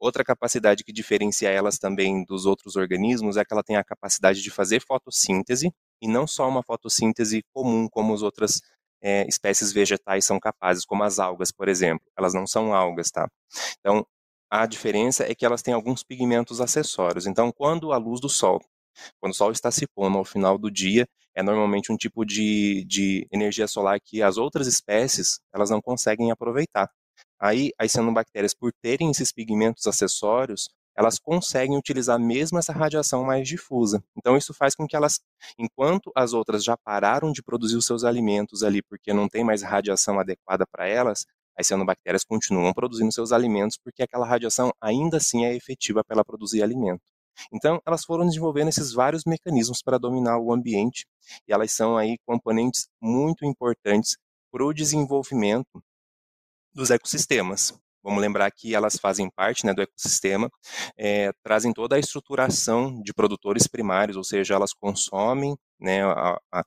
Outra 0.00 0.24
capacidade 0.24 0.82
que 0.82 0.92
diferencia 0.92 1.50
elas 1.50 1.78
também 1.78 2.24
dos 2.24 2.46
outros 2.46 2.74
organismos 2.74 3.36
é 3.36 3.44
que 3.44 3.52
ela 3.52 3.62
tem 3.62 3.76
a 3.76 3.84
capacidade 3.84 4.40
de 4.40 4.50
fazer 4.50 4.80
fotossíntese, 4.80 5.70
e 6.00 6.08
não 6.08 6.26
só 6.26 6.48
uma 6.48 6.62
fotossíntese 6.62 7.44
comum 7.52 7.86
como 7.88 8.12
as 8.12 8.22
outras 8.22 8.60
é, 9.02 9.26
espécies 9.28 9.72
vegetais 9.72 10.24
são 10.24 10.38
capazes, 10.38 10.84
como 10.84 11.02
as 11.02 11.18
algas, 11.18 11.50
por 11.50 11.68
exemplo. 11.68 12.06
Elas 12.16 12.34
não 12.34 12.46
são 12.46 12.72
algas, 12.72 13.10
tá? 13.10 13.28
Então, 13.80 14.06
a 14.50 14.66
diferença 14.66 15.24
é 15.24 15.34
que 15.34 15.44
elas 15.44 15.62
têm 15.62 15.74
alguns 15.74 16.02
pigmentos 16.02 16.60
acessórios. 16.60 17.26
Então, 17.26 17.50
quando 17.50 17.92
a 17.92 17.96
luz 17.96 18.20
do 18.20 18.28
sol, 18.28 18.60
quando 19.20 19.32
o 19.32 19.36
sol 19.36 19.50
está 19.50 19.70
se 19.70 19.86
pondo 19.86 20.18
ao 20.18 20.24
final 20.24 20.58
do 20.58 20.70
dia, 20.70 21.06
é 21.34 21.42
normalmente 21.42 21.90
um 21.90 21.96
tipo 21.96 22.24
de, 22.24 22.84
de 22.86 23.26
energia 23.32 23.66
solar 23.66 23.98
que 24.00 24.22
as 24.22 24.36
outras 24.36 24.66
espécies 24.66 25.40
elas 25.54 25.70
não 25.70 25.80
conseguem 25.80 26.30
aproveitar. 26.30 26.90
Aí, 27.40 27.72
as 27.78 27.92
cianobactérias, 27.92 28.54
por 28.54 28.72
terem 28.80 29.10
esses 29.10 29.32
pigmentos 29.32 29.86
acessórios, 29.86 30.68
elas 30.96 31.18
conseguem 31.18 31.76
utilizar 31.76 32.18
mesmo 32.18 32.58
essa 32.58 32.72
radiação 32.72 33.24
mais 33.24 33.48
difusa. 33.48 34.02
Então, 34.16 34.36
isso 34.36 34.52
faz 34.52 34.74
com 34.74 34.86
que 34.86 34.94
elas, 34.96 35.20
enquanto 35.58 36.12
as 36.14 36.32
outras 36.32 36.62
já 36.62 36.76
pararam 36.76 37.32
de 37.32 37.42
produzir 37.42 37.76
os 37.76 37.86
seus 37.86 38.04
alimentos 38.04 38.62
ali, 38.62 38.82
porque 38.82 39.12
não 39.12 39.28
tem 39.28 39.44
mais 39.44 39.62
radiação 39.62 40.18
adequada 40.18 40.66
para 40.70 40.86
elas, 40.86 41.24
as 41.56 41.66
cianobactérias 41.66 42.24
continuam 42.24 42.72
produzindo 42.72 43.12
seus 43.12 43.32
alimentos, 43.32 43.78
porque 43.82 44.02
aquela 44.02 44.26
radiação 44.26 44.72
ainda 44.80 45.18
assim 45.18 45.44
é 45.44 45.54
efetiva 45.54 46.02
para 46.04 46.16
ela 46.16 46.24
produzir 46.24 46.62
alimento. 46.62 47.02
Então, 47.52 47.80
elas 47.86 48.04
foram 48.04 48.26
desenvolvendo 48.26 48.68
esses 48.68 48.92
vários 48.92 49.24
mecanismos 49.24 49.82
para 49.82 49.98
dominar 49.98 50.38
o 50.38 50.52
ambiente, 50.52 51.06
e 51.48 51.52
elas 51.52 51.72
são 51.72 51.96
aí 51.96 52.16
componentes 52.26 52.88
muito 53.00 53.44
importantes 53.44 54.16
para 54.50 54.64
o 54.64 54.72
desenvolvimento 54.72 55.82
dos 56.74 56.90
ecossistemas. 56.90 57.81
Vamos 58.02 58.20
lembrar 58.20 58.50
que 58.50 58.74
elas 58.74 58.96
fazem 58.96 59.30
parte 59.30 59.64
né, 59.64 59.72
do 59.72 59.82
ecossistema, 59.82 60.50
é, 60.96 61.30
trazem 61.42 61.72
toda 61.72 61.96
a 61.96 61.98
estruturação 61.98 63.00
de 63.02 63.12
produtores 63.14 63.66
primários, 63.66 64.16
ou 64.16 64.24
seja, 64.24 64.54
elas 64.54 64.72
consomem 64.72 65.56
né, 65.80 66.04
a, 66.04 66.38
a, 66.52 66.64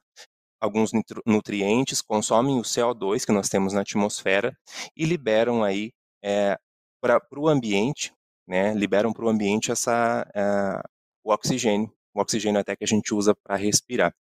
alguns 0.62 0.92
nutrientes, 1.25 2.01
consomem 2.01 2.58
o 2.60 2.63
CO2 2.63 3.25
que 3.25 3.32
nós 3.32 3.50
temos 3.50 3.74
na 3.74 3.82
atmosfera 3.82 4.56
e 4.96 5.06
liberam 5.06 5.63
aí 5.63 5.92
é, 6.24 6.58
para 7.01 7.22
o 7.38 7.48
ambiente 7.48 8.13
né, 8.48 8.74
liberam 8.74 9.12
para 9.12 9.25
o 9.25 9.30
ambiente 9.30 9.72
essa, 9.72 10.25
uh, 10.36 10.89
o 11.24 11.34
oxigênio, 11.34 11.92
o 12.13 12.22
oxigênio 12.22 12.60
até 12.60 12.75
que 12.75 12.84
a 12.84 12.88
gente 12.88 13.13
usa 13.13 13.34
para 13.44 13.56
respirar. 13.56 14.13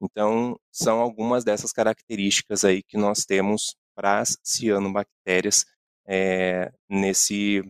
Então, 0.00 0.56
são 0.70 1.00
algumas 1.00 1.44
dessas 1.44 1.72
características 1.72 2.64
aí 2.64 2.82
que 2.82 2.96
nós 2.96 3.24
temos 3.24 3.74
para 3.94 4.20
as 4.20 4.36
cianobactérias 4.42 5.64
é, 6.06 6.72
nesse, 6.88 7.62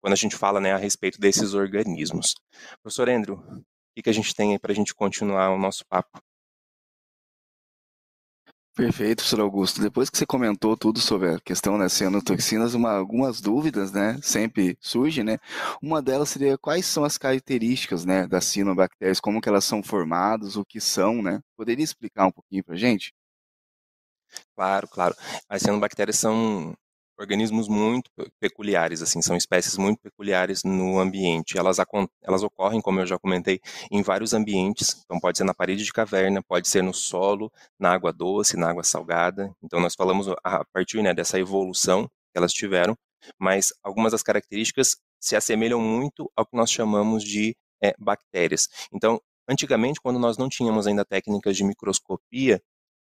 quando 0.00 0.12
a 0.12 0.16
gente 0.16 0.36
fala 0.36 0.60
né, 0.60 0.72
a 0.72 0.78
respeito 0.78 1.18
desses 1.18 1.54
organismos. 1.54 2.34
Professor 2.82 3.08
Andrew, 3.08 3.36
o 3.36 3.64
que, 3.96 4.02
que 4.02 4.10
a 4.10 4.14
gente 4.14 4.34
tem 4.34 4.52
aí 4.52 4.58
para 4.58 4.72
a 4.72 4.74
gente 4.74 4.94
continuar 4.94 5.50
o 5.50 5.58
nosso 5.58 5.84
papo? 5.86 6.20
Perfeito, 8.76 9.18
professor 9.18 9.40
Augusto. 9.40 9.80
Depois 9.80 10.10
que 10.10 10.18
você 10.18 10.26
comentou 10.26 10.76
tudo 10.76 10.98
sobre 10.98 11.30
a 11.34 11.40
questão 11.40 11.78
das 11.78 11.92
cianotoxinas, 11.92 12.74
uma, 12.74 12.90
algumas 12.90 13.40
dúvidas, 13.40 13.92
né, 13.92 14.18
sempre 14.20 14.76
surgem, 14.80 15.22
né? 15.22 15.38
Uma 15.80 16.02
delas 16.02 16.30
seria 16.30 16.58
quais 16.58 16.84
são 16.84 17.04
as 17.04 17.16
características, 17.16 18.04
né, 18.04 18.26
das 18.26 18.46
cianobactérias, 18.46 19.20
como 19.20 19.40
que 19.40 19.48
elas 19.48 19.64
são 19.64 19.80
formadas, 19.80 20.56
o 20.56 20.64
que 20.64 20.80
são, 20.80 21.22
né? 21.22 21.40
Poderia 21.56 21.84
explicar 21.84 22.26
um 22.26 22.32
pouquinho 22.32 22.64
para 22.64 22.74
gente? 22.74 23.14
Claro, 24.56 24.88
claro. 24.88 25.14
As 25.48 25.62
cianobactérias 25.62 26.18
são 26.18 26.74
organismos 27.18 27.68
muito 27.68 28.10
peculiares, 28.40 29.02
assim, 29.02 29.22
são 29.22 29.36
espécies 29.36 29.76
muito 29.76 30.00
peculiares 30.00 30.64
no 30.64 30.98
ambiente. 30.98 31.56
Elas, 31.58 31.78
elas 32.22 32.42
ocorrem, 32.42 32.80
como 32.80 33.00
eu 33.00 33.06
já 33.06 33.18
comentei, 33.18 33.60
em 33.90 34.02
vários 34.02 34.34
ambientes. 34.34 35.02
Então, 35.04 35.20
pode 35.20 35.38
ser 35.38 35.44
na 35.44 35.54
parede 35.54 35.84
de 35.84 35.92
caverna, 35.92 36.42
pode 36.42 36.68
ser 36.68 36.82
no 36.82 36.92
solo, 36.92 37.50
na 37.78 37.92
água 37.92 38.12
doce, 38.12 38.56
na 38.56 38.70
água 38.70 38.82
salgada. 38.82 39.54
Então, 39.62 39.80
nós 39.80 39.94
falamos 39.94 40.26
a 40.42 40.64
partir 40.72 41.02
né, 41.02 41.14
dessa 41.14 41.38
evolução 41.38 42.06
que 42.06 42.38
elas 42.38 42.52
tiveram, 42.52 42.96
mas 43.38 43.72
algumas 43.82 44.12
das 44.12 44.22
características 44.22 44.96
se 45.20 45.36
assemelham 45.36 45.80
muito 45.80 46.30
ao 46.36 46.44
que 46.44 46.56
nós 46.56 46.70
chamamos 46.70 47.22
de 47.22 47.56
é, 47.82 47.94
bactérias. 47.98 48.68
Então, 48.92 49.20
antigamente, 49.48 50.00
quando 50.00 50.18
nós 50.18 50.36
não 50.36 50.48
tínhamos 50.48 50.86
ainda 50.86 51.04
técnicas 51.04 51.56
de 51.56 51.64
microscopia 51.64 52.60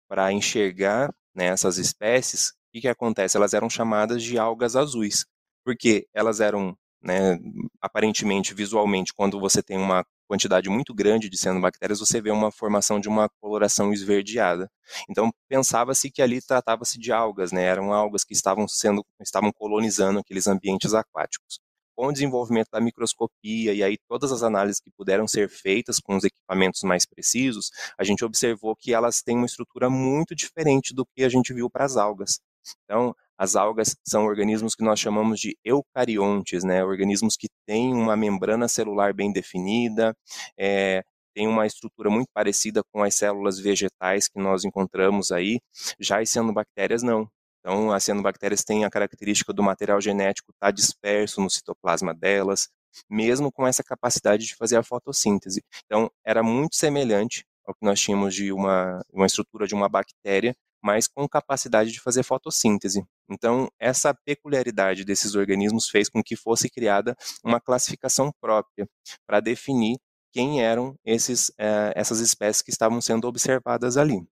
para 0.08 0.32
enxergar 0.32 1.12
né, 1.34 1.46
essas 1.46 1.78
espécies, 1.78 2.52
o 2.78 2.80
que, 2.80 2.88
acontece? 2.88 3.36
Elas 3.36 3.54
eram 3.54 3.68
chamadas 3.68 4.22
de 4.22 4.38
algas 4.38 4.76
azuis, 4.76 5.24
porque 5.64 6.06
elas 6.14 6.40
eram, 6.40 6.76
né, 7.02 7.38
aparentemente, 7.80 8.54
visualmente, 8.54 9.12
quando 9.14 9.40
você 9.40 9.62
tem 9.62 9.76
uma 9.78 10.04
quantidade 10.28 10.68
muito 10.70 10.94
grande 10.94 11.28
de 11.28 11.36
cianobactérias, 11.36 11.98
você 11.98 12.20
vê 12.20 12.30
uma 12.30 12.52
formação 12.52 13.00
de 13.00 13.08
uma 13.08 13.28
coloração 13.40 13.92
esverdeada. 13.92 14.70
Então, 15.08 15.32
pensava-se 15.48 16.10
que 16.10 16.22
ali 16.22 16.40
tratava-se 16.40 16.98
de 16.98 17.12
algas, 17.12 17.50
né, 17.52 17.64
eram 17.64 17.92
algas 17.92 18.24
que 18.24 18.32
estavam 18.32 18.68
sendo, 18.68 19.04
estavam 19.20 19.52
colonizando 19.52 20.20
aqueles 20.20 20.46
ambientes 20.46 20.94
aquáticos 20.94 21.58
com 22.00 22.06
o 22.06 22.12
desenvolvimento 22.12 22.68
da 22.72 22.80
microscopia 22.80 23.74
e 23.74 23.82
aí 23.82 23.98
todas 24.08 24.32
as 24.32 24.42
análises 24.42 24.80
que 24.80 24.90
puderam 24.90 25.28
ser 25.28 25.50
feitas 25.50 25.98
com 25.98 26.16
os 26.16 26.24
equipamentos 26.24 26.82
mais 26.82 27.04
precisos, 27.04 27.70
a 27.98 28.04
gente 28.04 28.24
observou 28.24 28.74
que 28.74 28.94
elas 28.94 29.20
têm 29.20 29.36
uma 29.36 29.44
estrutura 29.44 29.90
muito 29.90 30.34
diferente 30.34 30.94
do 30.94 31.04
que 31.04 31.22
a 31.22 31.28
gente 31.28 31.52
viu 31.52 31.68
para 31.68 31.84
as 31.84 31.98
algas. 31.98 32.40
Então, 32.84 33.14
as 33.38 33.56
algas 33.56 33.96
são 34.06 34.26
organismos 34.26 34.74
que 34.74 34.84
nós 34.84 35.00
chamamos 35.00 35.40
de 35.40 35.56
eucariontes, 35.64 36.62
né? 36.62 36.84
Organismos 36.84 37.36
que 37.36 37.48
têm 37.66 37.94
uma 37.94 38.16
membrana 38.16 38.68
celular 38.68 39.14
bem 39.14 39.32
definida, 39.32 40.14
é, 40.58 41.02
tem 41.34 41.46
uma 41.48 41.66
estrutura 41.66 42.10
muito 42.10 42.28
parecida 42.34 42.82
com 42.92 43.02
as 43.02 43.14
células 43.14 43.58
vegetais 43.58 44.28
que 44.28 44.38
nós 44.38 44.64
encontramos 44.64 45.30
aí. 45.30 45.60
Já 45.98 46.20
as 46.20 46.30
cianobactérias 46.30 47.02
não. 47.02 47.28
Então, 47.60 47.92
as 47.92 48.04
cianobactérias 48.04 48.64
têm 48.64 48.84
a 48.84 48.90
característica 48.90 49.52
do 49.52 49.62
material 49.62 50.00
genético 50.00 50.50
estar 50.52 50.68
tá 50.68 50.70
disperso 50.70 51.40
no 51.40 51.50
citoplasma 51.50 52.14
delas, 52.14 52.68
mesmo 53.08 53.52
com 53.52 53.66
essa 53.66 53.82
capacidade 53.82 54.46
de 54.46 54.54
fazer 54.54 54.76
a 54.76 54.82
fotossíntese. 54.82 55.62
Então, 55.86 56.10
era 56.24 56.42
muito 56.42 56.76
semelhante 56.76 57.44
ao 57.66 57.74
que 57.74 57.84
nós 57.84 58.00
tínhamos 58.00 58.34
de 58.34 58.52
uma, 58.52 59.00
uma 59.12 59.26
estrutura 59.26 59.66
de 59.66 59.74
uma 59.74 59.88
bactéria, 59.88 60.54
mas 60.82 61.06
com 61.06 61.28
capacidade 61.28 61.92
de 61.92 62.00
fazer 62.00 62.22
fotossíntese. 62.22 63.04
Então, 63.28 63.68
essa 63.78 64.14
peculiaridade 64.14 65.04
desses 65.04 65.34
organismos 65.34 65.88
fez 65.88 66.08
com 66.08 66.22
que 66.22 66.36
fosse 66.36 66.70
criada 66.70 67.16
uma 67.44 67.60
classificação 67.60 68.32
própria 68.40 68.88
para 69.26 69.40
definir 69.40 69.98
quem 70.32 70.62
eram 70.62 70.96
esses, 71.04 71.50
eh, 71.58 71.92
essas 71.96 72.20
espécies 72.20 72.62
que 72.62 72.70
estavam 72.70 73.00
sendo 73.00 73.26
observadas 73.26 73.96
ali. 73.96 74.24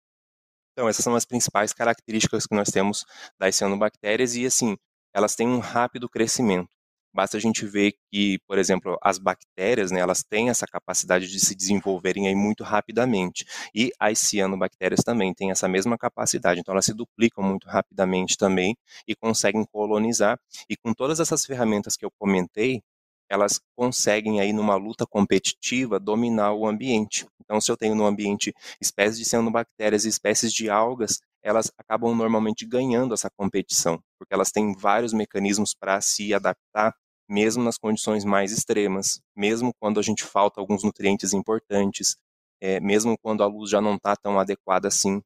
Então, 0.72 0.88
essas 0.88 1.02
são 1.04 1.14
as 1.14 1.24
principais 1.24 1.72
características 1.72 2.46
que 2.46 2.54
nós 2.54 2.68
temos 2.68 3.04
das 3.38 3.56
cianobactérias 3.56 4.34
e, 4.36 4.44
assim, 4.46 4.76
elas 5.14 5.34
têm 5.34 5.48
um 5.48 5.58
rápido 5.58 6.08
crescimento. 6.08 6.68
Basta 7.16 7.38
a 7.38 7.40
gente 7.40 7.64
ver 7.64 7.94
que, 8.12 8.38
por 8.46 8.58
exemplo, 8.58 8.98
as 9.02 9.18
bactérias, 9.18 9.90
né, 9.90 10.00
elas 10.00 10.22
têm 10.22 10.50
essa 10.50 10.66
capacidade 10.66 11.26
de 11.26 11.40
se 11.40 11.54
desenvolverem 11.54 12.28
aí 12.28 12.34
muito 12.34 12.62
rapidamente. 12.62 13.46
E 13.74 13.90
as 13.98 14.18
cianobactérias 14.18 15.00
também 15.02 15.32
têm 15.32 15.50
essa 15.50 15.66
mesma 15.66 15.96
capacidade. 15.96 16.60
Então, 16.60 16.74
elas 16.74 16.84
se 16.84 16.92
duplicam 16.92 17.42
muito 17.42 17.66
rapidamente 17.68 18.36
também 18.36 18.76
e 19.08 19.16
conseguem 19.16 19.64
colonizar. 19.64 20.38
E 20.68 20.76
com 20.76 20.92
todas 20.92 21.18
essas 21.18 21.46
ferramentas 21.46 21.96
que 21.96 22.04
eu 22.04 22.10
comentei, 22.18 22.82
elas 23.30 23.58
conseguem 23.74 24.38
aí 24.38 24.52
numa 24.52 24.76
luta 24.76 25.06
competitiva 25.06 25.98
dominar 25.98 26.52
o 26.52 26.66
ambiente. 26.66 27.26
Então, 27.40 27.62
se 27.62 27.72
eu 27.72 27.78
tenho 27.78 27.94
no 27.94 28.04
ambiente 28.04 28.52
espécies 28.78 29.16
de 29.18 29.24
cianobactérias 29.24 30.04
e 30.04 30.10
espécies 30.10 30.52
de 30.52 30.68
algas, 30.68 31.20
elas 31.42 31.72
acabam 31.78 32.14
normalmente 32.14 32.66
ganhando 32.66 33.14
essa 33.14 33.30
competição, 33.30 34.02
porque 34.18 34.34
elas 34.34 34.50
têm 34.50 34.74
vários 34.76 35.14
mecanismos 35.14 35.72
para 35.72 35.98
se 36.02 36.34
adaptar, 36.34 36.92
mesmo 37.28 37.62
nas 37.62 37.78
condições 37.78 38.24
mais 38.24 38.52
extremas, 38.52 39.20
mesmo 39.34 39.72
quando 39.80 39.98
a 39.98 40.02
gente 40.02 40.24
falta 40.24 40.60
alguns 40.60 40.84
nutrientes 40.84 41.32
importantes, 41.32 42.16
é, 42.60 42.80
mesmo 42.80 43.16
quando 43.18 43.42
a 43.42 43.46
luz 43.46 43.70
já 43.70 43.80
não 43.80 43.96
está 43.96 44.16
tão 44.16 44.38
adequada 44.38 44.88
assim. 44.88 45.20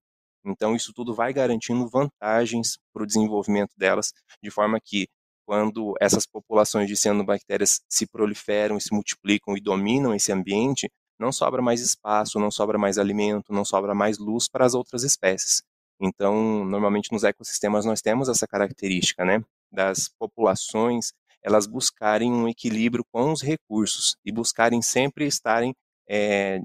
Então, 0.45 0.75
isso 0.75 0.93
tudo 0.95 1.15
vai 1.15 1.33
garantindo 1.33 1.87
vantagens 1.89 2.79
para 2.93 3.03
o 3.03 3.07
desenvolvimento 3.07 3.73
delas, 3.77 4.13
de 4.43 4.51
forma 4.51 4.81
que 4.83 5.07
quando 5.47 5.95
essas 6.01 6.27
populações 6.27 6.89
de 6.89 6.97
cianobactérias 6.97 7.81
se 7.89 8.07
proliferam 8.07 8.77
e 8.77 8.81
se 8.81 8.95
multiplicam 8.95 9.57
e 9.57 9.61
dominam 9.61 10.15
esse 10.15 10.33
ambiente, 10.33 10.89
não 11.19 11.33
sobra 11.33 11.61
mais 11.61 11.81
espaço, 11.81 12.39
não 12.39 12.51
sobra 12.51 12.79
mais 12.79 12.99
alimento, 12.99 13.53
não 13.53 13.65
sobra 13.65 13.95
mais 13.95 14.19
luz 14.19 14.49
para 14.49 14.65
as 14.65 14.75
outras 14.75 15.03
espécies. 15.03 15.63
Então, 16.01 16.65
normalmente 16.65 17.13
nos 17.13 17.25
ecossistemas 17.25 17.85
nós 17.85 18.01
temos 18.01 18.29
essa 18.29 18.47
característica, 18.47 19.25
né, 19.25 19.43
das 19.71 20.09
populações 20.19 21.13
elas 21.43 21.67
buscarem 21.67 22.33
um 22.33 22.49
equilíbrio 22.49 23.05
com 23.13 23.33
os 23.33 23.43
recursos 23.43 24.17
e 24.25 24.33
buscarem 24.33 24.83
sempre 24.83 25.27
estarem 25.27 25.75
é, 26.09 26.61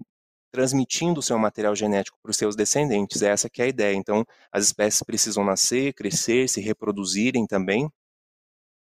transmitindo 0.52 1.20
o 1.20 1.24
seu 1.24 1.38
material 1.38 1.76
genético 1.76 2.18
para 2.22 2.32
os 2.32 2.38
seus 2.38 2.56
descendentes. 2.56 3.22
Essa 3.22 3.50
que 3.50 3.62
é 3.62 3.66
a 3.66 3.68
ideia. 3.68 3.96
Então, 3.96 4.26
as 4.52 4.66
espécies 4.66 5.04
precisam 5.04 5.44
nascer, 5.44 5.94
crescer, 5.94 6.48
se 6.48 6.62
reproduzirem 6.62 7.46
também, 7.46 7.90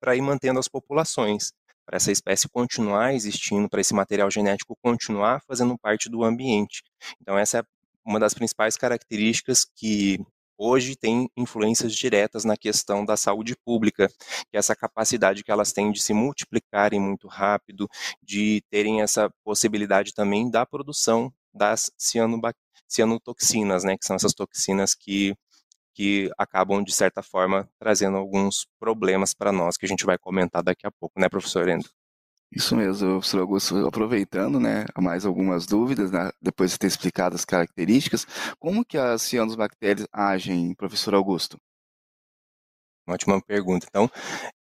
para 0.00 0.16
ir 0.16 0.23
mantendo 0.23 0.59
as 0.59 0.68
populações, 0.68 1.52
para 1.85 1.97
essa 1.97 2.12
espécie 2.12 2.49
continuar 2.49 3.14
existindo, 3.14 3.68
para 3.68 3.80
esse 3.80 3.95
material 3.95 4.30
genético 4.30 4.76
continuar 4.83 5.42
fazendo 5.47 5.76
parte 5.78 6.09
do 6.09 6.25
ambiente. 6.25 6.83
Então, 7.21 7.37
essa 7.37 7.59
é 7.59 7.62
uma 8.04 8.18
das 8.18 8.33
principais 8.33 8.76
características 8.76 9.66
que 9.76 10.18
hoje 10.58 10.96
tem 10.96 11.30
influências 11.36 11.94
diretas 11.94 12.44
na 12.44 12.56
questão 12.56 13.04
da 13.04 13.16
saúde 13.16 13.56
pública, 13.64 14.08
que 14.50 14.56
é 14.56 14.58
essa 14.58 14.76
capacidade 14.76 15.44
que 15.44 15.50
elas 15.52 15.72
têm 15.72 15.92
de 15.92 16.00
se 16.02 16.12
multiplicarem 16.12 17.00
muito 17.00 17.28
rápido, 17.28 17.88
de 18.22 18.62
terem 18.70 19.00
essa 19.02 19.30
possibilidade 19.44 20.12
também 20.14 20.50
da 20.50 20.66
produção 20.66 21.32
das 21.54 21.90
cianotoxinas, 22.88 23.84
né, 23.84 23.96
que 23.96 24.04
são 24.06 24.16
essas 24.16 24.34
toxinas 24.34 24.94
que 24.94 25.34
que 25.94 26.30
acabam, 26.38 26.82
de 26.82 26.92
certa 26.94 27.22
forma, 27.22 27.68
trazendo 27.78 28.16
alguns 28.16 28.66
problemas 28.78 29.34
para 29.34 29.52
nós, 29.52 29.76
que 29.76 29.84
a 29.84 29.88
gente 29.88 30.06
vai 30.06 30.16
comentar 30.18 30.62
daqui 30.62 30.86
a 30.86 30.90
pouco, 30.92 31.20
né, 31.20 31.28
professor 31.28 31.68
Endo? 31.68 31.88
Isso 32.50 32.75
mesmo, 32.75 33.09
professor 33.09 33.40
Augusto, 33.40 33.87
aproveitando, 33.87 34.59
né, 34.59 34.87
mais 34.99 35.26
algumas 35.26 35.67
dúvidas, 35.67 36.11
né, 36.11 36.31
depois 36.40 36.71
de 36.73 36.78
ter 36.78 36.87
explicado 36.87 37.35
as 37.35 37.45
características, 37.45 38.26
como 38.59 38.85
que 38.85 38.97
as 38.97 39.23
cianobactérias 39.23 40.07
agem, 40.12 40.75
professor 40.75 41.14
Augusto? 41.14 41.59
Ótima 43.07 43.40
pergunta. 43.43 43.87
Então, 43.88 44.11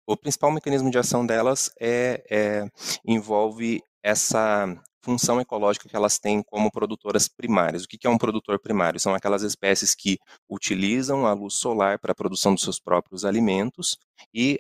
o 0.07 0.17
principal 0.17 0.51
mecanismo 0.51 0.91
de 0.91 0.99
ação 0.99 1.25
delas 1.25 1.71
é, 1.81 2.23
é, 2.31 2.69
envolve 3.05 3.83
essa 4.03 4.67
função 5.03 5.41
ecológica 5.41 5.89
que 5.89 5.97
elas 5.97 6.19
têm 6.19 6.43
como 6.43 6.71
produtoras 6.71 7.29
primárias. 7.29 7.85
O 7.85 7.89
que 7.89 8.07
é 8.07 8.11
um 8.11 8.19
produtor 8.19 8.59
primário? 8.61 9.01
São 9.01 9.15
aquelas 9.15 9.43
espécies 9.43 9.95
que 9.95 10.19
utilizam 10.49 11.27
a 11.27 11.33
luz 11.33 11.55
solar 11.55 11.99
para 11.99 12.13
a 12.13 12.15
produção 12.15 12.55
dos 12.55 12.63
seus 12.63 12.79
próprios 12.81 13.25
alimentos 13.25 13.97
e 14.35 14.59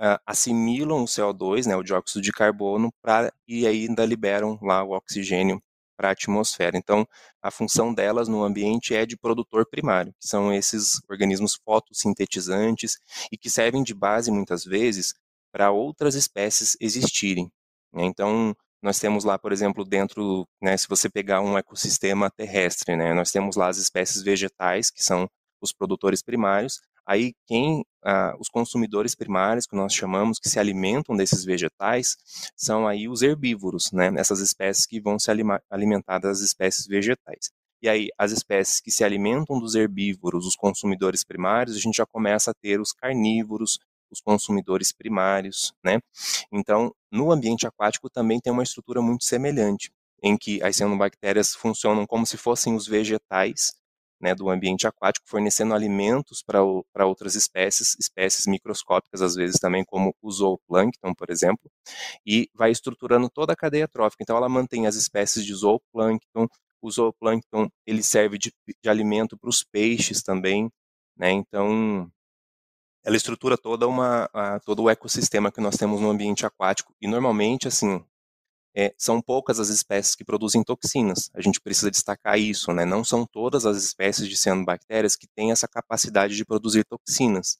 uh, 0.00 0.18
assimilam 0.26 1.02
o 1.02 1.06
CO2, 1.06 1.66
né, 1.66 1.76
o 1.76 1.82
dióxido 1.82 2.22
de 2.22 2.32
carbono, 2.32 2.92
pra, 3.02 3.32
e 3.46 3.66
ainda 3.66 4.04
liberam 4.04 4.58
lá 4.62 4.82
o 4.82 4.90
oxigênio 4.90 5.62
para 5.96 6.08
a 6.08 6.12
atmosfera. 6.12 6.76
Então, 6.76 7.06
a 7.42 7.50
função 7.50 7.94
delas 7.94 8.28
no 8.28 8.42
ambiente 8.42 8.94
é 8.94 9.06
de 9.06 9.16
produtor 9.16 9.66
primário, 9.66 10.12
que 10.20 10.26
são 10.26 10.52
esses 10.52 11.00
organismos 11.08 11.54
fotossintetizantes 11.64 12.98
e 13.30 13.38
que 13.38 13.48
servem 13.48 13.82
de 13.82 13.94
base, 13.94 14.30
muitas 14.30 14.64
vezes, 14.64 15.14
para 15.52 15.70
outras 15.70 16.14
espécies 16.14 16.76
existirem. 16.80 17.50
Né. 17.92 18.04
Então, 18.04 18.54
nós 18.82 18.98
temos 18.98 19.24
lá, 19.24 19.38
por 19.38 19.52
exemplo, 19.52 19.84
dentro, 19.84 20.46
né, 20.60 20.76
se 20.76 20.88
você 20.88 21.08
pegar 21.08 21.40
um 21.40 21.56
ecossistema 21.56 22.30
terrestre, 22.30 22.96
né, 22.96 23.14
nós 23.14 23.30
temos 23.30 23.56
lá 23.56 23.68
as 23.68 23.78
espécies 23.78 24.22
vegetais, 24.22 24.90
que 24.90 25.02
são 25.02 25.28
os 25.60 25.72
produtores 25.72 26.22
primários, 26.22 26.80
Aí 27.06 27.34
quem 27.46 27.84
ah, 28.04 28.36
os 28.38 28.48
consumidores 28.48 29.14
primários 29.14 29.66
que 29.66 29.74
nós 29.74 29.94
chamamos 29.94 30.38
que 30.38 30.48
se 30.48 30.58
alimentam 30.58 31.16
desses 31.16 31.44
vegetais 31.44 32.16
são 32.56 32.86
aí 32.86 33.08
os 33.08 33.22
herbívoros, 33.22 33.90
né? 33.92 34.12
Essas 34.16 34.40
espécies 34.40 34.86
que 34.86 35.00
vão 35.00 35.18
se 35.18 35.30
alimentar 35.70 36.18
das 36.18 36.40
espécies 36.40 36.86
vegetais. 36.86 37.50
E 37.82 37.88
aí 37.88 38.08
as 38.18 38.32
espécies 38.32 38.80
que 38.80 38.90
se 38.90 39.04
alimentam 39.04 39.58
dos 39.58 39.74
herbívoros, 39.74 40.46
os 40.46 40.56
consumidores 40.56 41.24
primários, 41.24 41.76
a 41.76 41.80
gente 41.80 41.96
já 41.96 42.06
começa 42.06 42.50
a 42.50 42.54
ter 42.54 42.80
os 42.80 42.92
carnívoros, 42.92 43.78
os 44.10 44.20
consumidores 44.20 44.92
primários, 44.92 45.72
né? 45.82 45.98
Então, 46.52 46.94
no 47.10 47.32
ambiente 47.32 47.66
aquático 47.66 48.08
também 48.10 48.40
tem 48.40 48.52
uma 48.52 48.62
estrutura 48.62 49.02
muito 49.02 49.24
semelhante, 49.24 49.90
em 50.22 50.36
que 50.36 50.62
as 50.62 50.76
cianobactérias 50.76 51.54
funcionam 51.54 52.06
como 52.06 52.26
se 52.26 52.36
fossem 52.36 52.74
os 52.74 52.86
vegetais 52.86 53.72
né, 54.24 54.34
do 54.34 54.48
ambiente 54.48 54.86
aquático, 54.86 55.26
fornecendo 55.28 55.74
alimentos 55.74 56.42
para 56.42 57.06
outras 57.06 57.34
espécies, 57.34 57.94
espécies 58.00 58.46
microscópicas, 58.46 59.20
às 59.20 59.34
vezes 59.34 59.60
também, 59.60 59.84
como 59.84 60.16
o 60.22 60.30
zooplâncton, 60.32 61.14
por 61.14 61.28
exemplo, 61.28 61.70
e 62.26 62.48
vai 62.54 62.70
estruturando 62.70 63.28
toda 63.28 63.52
a 63.52 63.56
cadeia 63.56 63.86
trófica. 63.86 64.22
Então, 64.22 64.34
ela 64.34 64.48
mantém 64.48 64.86
as 64.86 64.96
espécies 64.96 65.44
de 65.44 65.54
zooplâncton, 65.54 66.48
o 66.80 66.90
zooplâncton 66.90 67.68
ele 67.86 68.02
serve 68.02 68.38
de, 68.38 68.50
de 68.82 68.88
alimento 68.88 69.36
para 69.36 69.50
os 69.50 69.62
peixes 69.62 70.22
também, 70.22 70.70
né? 71.14 71.30
Então, 71.30 72.10
ela 73.04 73.16
estrutura 73.16 73.58
toda 73.58 73.86
uma, 73.86 74.24
a, 74.32 74.58
todo 74.60 74.84
o 74.84 74.90
ecossistema 74.90 75.52
que 75.52 75.60
nós 75.60 75.76
temos 75.76 76.00
no 76.00 76.08
ambiente 76.08 76.46
aquático. 76.46 76.94
E 76.98 77.06
normalmente, 77.06 77.68
assim, 77.68 78.02
é, 78.76 78.92
são 78.98 79.20
poucas 79.20 79.60
as 79.60 79.68
espécies 79.68 80.14
que 80.14 80.24
produzem 80.24 80.62
toxinas. 80.64 81.30
A 81.34 81.40
gente 81.40 81.60
precisa 81.60 81.90
destacar 81.90 82.38
isso, 82.38 82.72
né? 82.72 82.84
Não 82.84 83.04
são 83.04 83.24
todas 83.24 83.64
as 83.64 83.76
espécies 83.76 84.28
de 84.28 84.36
cianobactérias 84.36 85.14
que 85.16 85.28
têm 85.34 85.52
essa 85.52 85.68
capacidade 85.68 86.36
de 86.36 86.44
produzir 86.44 86.84
toxinas. 86.84 87.58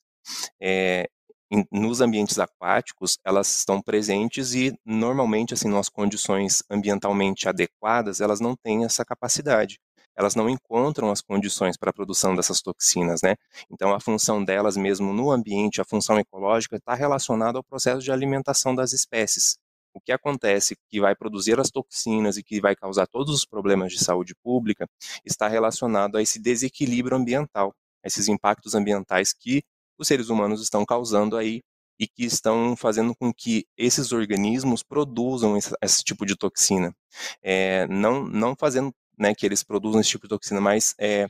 É, 0.61 1.09
em, 1.51 1.65
nos 1.71 2.01
ambientes 2.01 2.39
aquáticos, 2.39 3.19
elas 3.25 3.55
estão 3.59 3.81
presentes 3.81 4.55
e 4.55 4.77
normalmente, 4.85 5.55
assim, 5.55 5.69
nas 5.69 5.89
condições 5.89 6.63
ambientalmente 6.71 7.49
adequadas, 7.49 8.21
elas 8.21 8.41
não 8.41 8.57
têm 8.57 8.85
essa 8.85 9.05
capacidade. 9.05 9.79
Elas 10.17 10.35
não 10.37 10.49
encontram 10.49 11.11
as 11.11 11.21
condições 11.21 11.77
para 11.77 11.91
a 11.91 11.93
produção 11.93 12.37
dessas 12.37 12.61
toxinas, 12.61 13.21
né? 13.23 13.35
Então, 13.71 13.93
a 13.93 14.01
função 14.01 14.45
delas 14.45 14.77
mesmo 14.77 15.13
no 15.13 15.31
ambiente, 15.31 15.81
a 15.81 15.85
função 15.85 16.19
ecológica, 16.19 16.77
está 16.77 16.95
relacionada 16.95 17.59
ao 17.59 17.65
processo 17.65 18.01
de 18.01 18.13
alimentação 18.13 18.75
das 18.75 18.93
espécies 18.93 19.57
o 19.95 20.01
que 20.01 20.13
acontece 20.13 20.77
que 20.91 21.01
vai 21.01 21.15
produzir 21.15 21.59
as 21.61 21.71
toxinas 21.71 22.37
e 22.37 22.43
que 22.43 22.61
vai 22.61 22.75
causar 22.75 23.07
todos 23.07 23.33
os 23.33 23.45
problemas 23.47 23.93
de 23.93 24.03
saúde 24.03 24.35
pública 24.43 24.89
está 25.25 25.47
relacionado 25.49 26.17
a 26.17 26.23
esse 26.23 26.41
desequilíbrio 26.41 27.17
ambiental, 27.17 27.73
esses 28.05 28.29
impactos 28.29 28.75
ambientais 28.75 29.33
que 29.33 29.63
os 29.97 30.09
seres 30.09 30.29
humanos 30.29 30.61
estão 30.61 30.85
causando 30.85 31.37
aí 31.37 31.63
e 31.99 32.09
que 32.09 32.25
estão 32.25 32.77
fazendo 32.77 33.15
com 33.15 33.33
que 33.33 33.67
esses 33.77 34.11
organismos 34.11 34.83
produzam 34.83 35.57
esse, 35.57 35.73
esse 35.81 36.03
tipo 36.03 36.27
de 36.27 36.37
toxina. 36.37 36.93
É, 37.41 37.87
não, 37.87 38.25
não 38.25 38.57
fazendo 38.59 38.93
né, 39.19 39.35
que 39.35 39.47
eles 39.47 39.63
produzam 39.63 40.01
esse 40.01 40.11
tipo 40.11 40.25
de 40.25 40.31
toxina, 40.31 40.61
mas 40.61 40.95
é, 40.99 41.27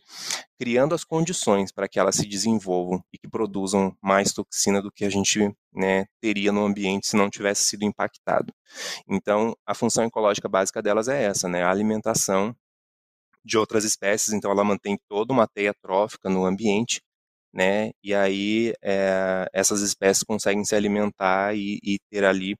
criando 0.58 0.94
as 0.94 1.04
condições 1.04 1.72
para 1.72 1.88
que 1.88 1.98
elas 1.98 2.16
se 2.16 2.26
desenvolvam 2.26 3.02
e 3.12 3.18
que 3.18 3.28
produzam 3.28 3.96
mais 4.02 4.32
toxina 4.32 4.80
do 4.80 4.90
que 4.90 5.04
a 5.04 5.10
gente 5.10 5.54
né, 5.72 6.06
teria 6.20 6.52
no 6.52 6.64
ambiente 6.64 7.06
se 7.06 7.16
não 7.16 7.30
tivesse 7.30 7.64
sido 7.64 7.84
impactado. 7.84 8.52
Então, 9.08 9.56
a 9.66 9.74
função 9.74 10.04
ecológica 10.04 10.48
básica 10.48 10.82
delas 10.82 11.08
é 11.08 11.24
essa, 11.24 11.48
né, 11.48 11.62
a 11.62 11.70
alimentação 11.70 12.54
de 13.44 13.58
outras 13.58 13.84
espécies, 13.84 14.32
então 14.32 14.50
ela 14.50 14.64
mantém 14.64 14.98
toda 15.08 15.32
uma 15.32 15.46
teia 15.46 15.74
trófica 15.74 16.30
no 16.30 16.46
ambiente, 16.46 17.02
né, 17.52 17.92
e 18.02 18.14
aí 18.14 18.74
é, 18.82 19.46
essas 19.52 19.80
espécies 19.82 20.24
conseguem 20.24 20.64
se 20.64 20.74
alimentar 20.74 21.54
e, 21.54 21.78
e 21.82 21.98
ter 22.10 22.24
ali 22.24 22.56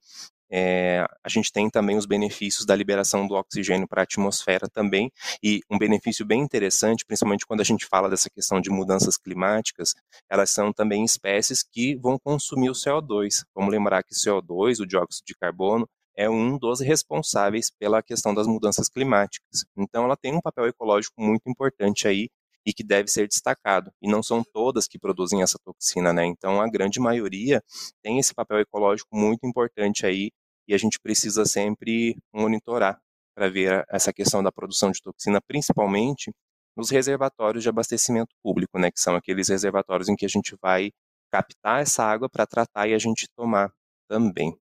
é, 0.56 1.04
a 1.24 1.28
gente 1.28 1.50
tem 1.50 1.68
também 1.68 1.96
os 1.96 2.06
benefícios 2.06 2.64
da 2.64 2.76
liberação 2.76 3.26
do 3.26 3.34
oxigênio 3.34 3.88
para 3.88 4.02
a 4.02 4.04
atmosfera 4.04 4.68
também, 4.68 5.10
e 5.42 5.60
um 5.68 5.76
benefício 5.76 6.24
bem 6.24 6.40
interessante, 6.40 7.04
principalmente 7.04 7.44
quando 7.44 7.60
a 7.60 7.64
gente 7.64 7.84
fala 7.84 8.08
dessa 8.08 8.30
questão 8.30 8.60
de 8.60 8.70
mudanças 8.70 9.16
climáticas, 9.16 9.94
elas 10.30 10.50
são 10.50 10.72
também 10.72 11.04
espécies 11.04 11.64
que 11.64 11.96
vão 11.96 12.16
consumir 12.20 12.70
o 12.70 12.72
CO2. 12.72 13.42
Vamos 13.52 13.72
lembrar 13.72 14.04
que 14.04 14.12
o 14.12 14.16
CO2, 14.16 14.78
o 14.78 14.86
dióxido 14.86 15.24
de 15.26 15.34
carbono, 15.34 15.88
é 16.16 16.30
um 16.30 16.56
dos 16.56 16.78
responsáveis 16.78 17.68
pela 17.76 18.00
questão 18.00 18.32
das 18.32 18.46
mudanças 18.46 18.88
climáticas. 18.88 19.64
Então, 19.76 20.04
ela 20.04 20.16
tem 20.16 20.32
um 20.36 20.40
papel 20.40 20.68
ecológico 20.68 21.20
muito 21.20 21.50
importante 21.50 22.06
aí 22.06 22.28
e 22.64 22.72
que 22.72 22.84
deve 22.84 23.08
ser 23.08 23.26
destacado. 23.26 23.90
E 24.00 24.08
não 24.08 24.22
são 24.22 24.44
todas 24.52 24.86
que 24.86 25.00
produzem 25.00 25.42
essa 25.42 25.58
toxina, 25.64 26.12
né? 26.12 26.24
Então, 26.24 26.60
a 26.60 26.70
grande 26.70 27.00
maioria 27.00 27.60
tem 28.02 28.20
esse 28.20 28.32
papel 28.32 28.60
ecológico 28.60 29.16
muito 29.16 29.44
importante 29.46 30.06
aí 30.06 30.30
e 30.66 30.74
a 30.74 30.79
gente 30.79 30.98
precisa 31.00 31.44
sempre 31.44 32.16
monitorar 32.33 32.98
para 33.35 33.48
ver 33.48 33.85
essa 33.88 34.12
questão 34.12 34.42
da 34.42 34.53
produção 34.53 34.90
de 34.90 35.03
toxina, 35.03 35.40
principalmente 35.46 36.33
nos 36.77 36.90
reservatórios 36.90 37.62
de 37.62 37.68
abastecimento 37.68 38.35
público, 38.42 38.79
né? 38.79 38.90
Que 38.90 39.00
são 39.00 39.14
aqueles 39.16 39.48
reservatórios 39.48 40.09
em 40.09 40.16
que 40.16 40.24
a 40.24 40.29
gente 40.29 40.57
vai 40.61 40.90
captar 41.33 41.83
essa 41.83 42.05
água 42.05 42.29
para 42.29 42.46
tratar 42.46 42.88
e 42.88 42.94
a 42.94 42.98
gente 42.98 43.27
tomar 43.37 43.72
também. 44.09 44.57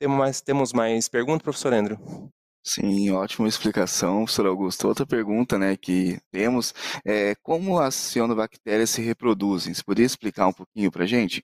Temos 0.00 0.18
mais, 0.18 0.40
temos 0.40 0.72
mais 0.72 1.08
perguntas, 1.08 1.42
professor 1.42 1.72
Andrew? 1.72 1.98
Sim, 2.64 3.10
ótima 3.10 3.48
explicação, 3.48 4.24
professor 4.24 4.46
Augusto. 4.46 4.86
Outra 4.86 5.04
pergunta 5.04 5.58
né, 5.58 5.76
que 5.76 6.20
temos 6.30 6.72
é 7.04 7.34
como 7.42 7.78
as 7.78 7.94
cianobactérias 7.94 8.90
se 8.90 9.02
reproduzem? 9.02 9.74
Você 9.74 9.82
poderia 9.82 10.06
explicar 10.06 10.46
um 10.46 10.52
pouquinho 10.52 10.90
para 10.90 11.04
a 11.04 11.06
gente? 11.06 11.42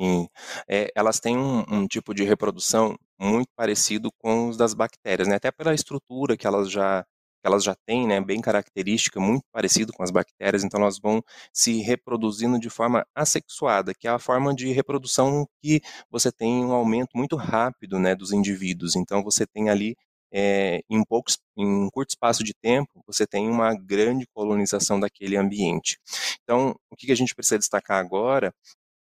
Sim, 0.00 0.26
é, 0.66 0.90
elas 0.94 1.20
têm 1.20 1.36
um, 1.36 1.62
um, 1.70 1.86
tipo 1.86 2.14
de 2.14 2.24
reprodução 2.24 2.96
muito 3.20 3.48
parecido 3.54 4.10
com 4.18 4.48
os 4.48 4.56
das 4.56 4.72
bactérias, 4.72 5.28
né? 5.28 5.34
até 5.36 5.50
pela 5.52 5.74
estrutura 5.74 6.36
que 6.38 6.46
elas 6.46 6.70
já 6.70 7.04
que 7.42 7.46
elas 7.48 7.64
já 7.64 7.74
têm, 7.86 8.06
né, 8.06 8.20
bem 8.20 8.38
característica, 8.38 9.18
muito 9.18 9.42
parecido 9.50 9.94
com 9.94 10.02
as 10.02 10.10
bactérias, 10.10 10.62
então 10.62 10.78
elas 10.78 10.98
vão 11.00 11.22
se 11.54 11.80
reproduzindo 11.80 12.58
de 12.60 12.68
forma 12.68 13.02
assexuada, 13.14 13.94
que 13.98 14.06
é 14.06 14.10
a 14.10 14.18
forma 14.18 14.54
de 14.54 14.70
reprodução 14.72 15.46
que 15.62 15.80
você 16.10 16.30
tem 16.30 16.62
um 16.62 16.72
aumento 16.72 17.16
muito 17.16 17.36
rápido, 17.36 17.98
né, 17.98 18.14
dos 18.14 18.30
indivíduos. 18.32 18.94
Então 18.94 19.22
você 19.24 19.46
tem 19.46 19.70
ali 19.70 19.96
é, 20.32 20.80
em, 20.90 21.02
poucos, 21.04 21.38
em 21.56 21.66
um 21.66 21.88
curto 21.90 22.10
espaço 22.10 22.44
de 22.44 22.52
tempo, 22.54 23.02
você 23.06 23.26
tem 23.26 23.48
uma 23.48 23.74
grande 23.74 24.26
colonização 24.34 25.00
daquele 25.00 25.36
ambiente. 25.36 25.98
Então, 26.42 26.74
o 26.90 26.96
que 26.96 27.10
a 27.10 27.14
gente 27.14 27.34
precisa 27.34 27.58
destacar 27.58 27.98
agora 27.98 28.52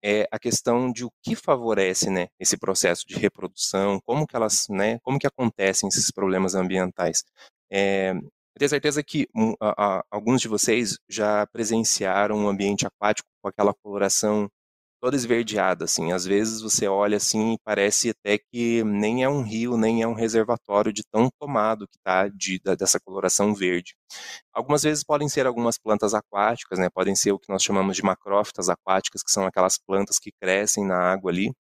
é 0.03 0.27
a 0.31 0.39
questão 0.39 0.91
de 0.91 1.05
o 1.05 1.11
que 1.23 1.35
favorece 1.35 2.09
né, 2.09 2.27
esse 2.39 2.57
processo 2.57 3.05
de 3.07 3.15
reprodução, 3.15 3.99
como 4.05 4.25
que 4.25 4.35
elas, 4.35 4.67
né, 4.69 4.99
como 4.99 5.19
que 5.19 5.27
acontecem 5.27 5.89
esses 5.89 6.11
problemas 6.11 6.55
ambientais. 6.55 7.23
É, 7.71 8.11
eu 8.11 8.59
tenho 8.59 8.69
certeza 8.69 9.03
que 9.03 9.27
um, 9.35 9.53
a, 9.59 9.99
a, 9.99 10.03
alguns 10.11 10.41
de 10.41 10.47
vocês 10.47 10.97
já 11.07 11.45
presenciaram 11.47 12.37
um 12.37 12.47
ambiente 12.49 12.85
aquático 12.85 13.27
com 13.41 13.47
aquela 13.47 13.73
coloração 13.73 14.49
toda 15.01 15.15
esverdeada, 15.15 15.85
assim. 15.85 16.11
Às 16.11 16.25
vezes 16.25 16.61
você 16.61 16.87
olha 16.87 17.17
assim 17.17 17.53
e 17.53 17.57
parece 17.63 18.09
até 18.09 18.37
que 18.37 18.83
nem 18.83 19.23
é 19.23 19.29
um 19.29 19.41
rio, 19.41 19.77
nem 19.77 20.01
é 20.01 20.07
um 20.07 20.13
reservatório 20.13 20.93
de 20.93 21.03
tão 21.11 21.29
tomado 21.39 21.87
que 21.87 21.97
está 21.97 22.27
de, 22.27 22.59
dessa 22.77 22.99
coloração 22.99 23.53
verde. 23.53 23.95
Algumas 24.53 24.83
vezes 24.83 25.03
podem 25.03 25.29
ser 25.29 25.45
algumas 25.47 25.77
plantas 25.77 26.13
aquáticas, 26.13 26.79
né? 26.79 26.89
Podem 26.93 27.15
ser 27.15 27.31
o 27.31 27.39
que 27.39 27.51
nós 27.51 27.63
chamamos 27.63 27.95
de 27.95 28.03
macrófitas 28.03 28.69
aquáticas, 28.69 29.23
que 29.23 29.31
são 29.31 29.45
aquelas 29.45 29.77
plantas 29.77 30.19
que 30.19 30.31
crescem 30.41 30.85
na 30.85 30.97
água 30.97 31.31
ali 31.31 31.53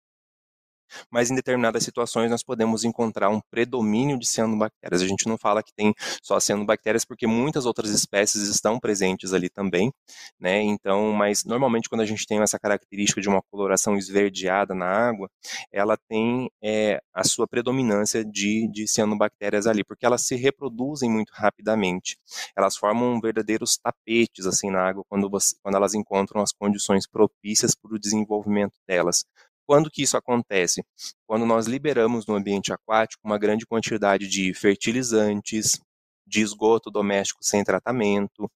mas 1.11 1.29
em 1.31 1.35
determinadas 1.35 1.83
situações 1.83 2.29
nós 2.29 2.43
podemos 2.43 2.83
encontrar 2.83 3.29
um 3.29 3.41
predomínio 3.49 4.17
de 4.17 4.27
cianobactérias. 4.27 5.01
A 5.01 5.07
gente 5.07 5.27
não 5.27 5.37
fala 5.37 5.63
que 5.63 5.73
tem 5.73 5.93
só 6.21 6.39
cianobactérias 6.39 7.05
porque 7.05 7.27
muitas 7.27 7.65
outras 7.65 7.89
espécies 7.91 8.47
estão 8.47 8.79
presentes 8.79 9.33
ali 9.33 9.49
também, 9.49 9.91
né? 10.39 10.61
Então, 10.61 11.11
mas 11.11 11.43
normalmente 11.43 11.89
quando 11.89 12.01
a 12.01 12.05
gente 12.05 12.25
tem 12.25 12.41
essa 12.41 12.59
característica 12.59 13.21
de 13.21 13.29
uma 13.29 13.41
coloração 13.51 13.97
esverdeada 13.97 14.73
na 14.73 14.87
água, 14.87 15.29
ela 15.71 15.97
tem 16.07 16.49
é, 16.63 16.99
a 17.13 17.23
sua 17.23 17.47
predominância 17.47 18.23
de, 18.23 18.67
de 18.71 18.87
cianobactérias 18.87 19.67
ali, 19.67 19.83
porque 19.83 20.05
elas 20.05 20.25
se 20.25 20.35
reproduzem 20.35 21.09
muito 21.09 21.31
rapidamente. 21.33 22.17
Elas 22.55 22.77
formam 22.77 23.19
verdadeiros 23.19 23.77
tapetes 23.77 24.45
assim 24.45 24.69
na 24.69 24.87
água 24.87 25.03
quando, 25.07 25.29
você, 25.29 25.55
quando 25.61 25.75
elas 25.75 25.93
encontram 25.93 26.41
as 26.41 26.51
condições 26.51 27.07
propícias 27.07 27.75
para 27.75 27.93
o 27.93 27.99
desenvolvimento 27.99 28.77
delas. 28.87 29.25
Quando 29.69 29.91
que 29.91 30.01
isso 30.01 30.17
acontece? 30.17 30.83
Quando 31.27 31.45
nós 31.45 31.67
liberamos 31.67 32.25
no 32.25 32.33
ambiente 32.33 32.73
aquático 32.73 33.21
uma 33.23 33.37
grande 33.37 33.67
quantidade 33.67 34.27
de 34.27 34.51
fertilizantes, 34.51 35.79
de 36.25 36.41
esgoto 36.41 36.89
doméstico 36.89 37.43
sem 37.43 37.63
tratamento, 37.63 38.49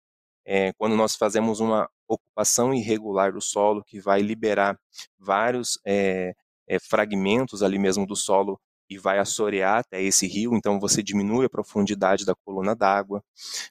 é, 0.43 0.73
quando 0.73 0.95
nós 0.95 1.15
fazemos 1.15 1.59
uma 1.59 1.87
ocupação 2.07 2.73
irregular 2.73 3.31
do 3.31 3.39
solo 3.39 3.83
que 3.83 3.99
vai 3.99 4.23
liberar 4.23 4.75
vários 5.19 5.77
é, 5.85 6.33
é, 6.67 6.79
fragmentos 6.79 7.61
ali 7.61 7.77
mesmo 7.77 8.07
do 8.07 8.15
solo 8.15 8.59
e 8.89 8.97
vai 8.97 9.19
assorear 9.19 9.81
até 9.81 10.01
esse 10.01 10.25
rio, 10.25 10.55
então 10.55 10.79
você 10.79 11.03
diminui 11.03 11.45
a 11.45 11.49
profundidade 11.49 12.25
da 12.25 12.33
coluna 12.43 12.75
d'água. 12.75 13.21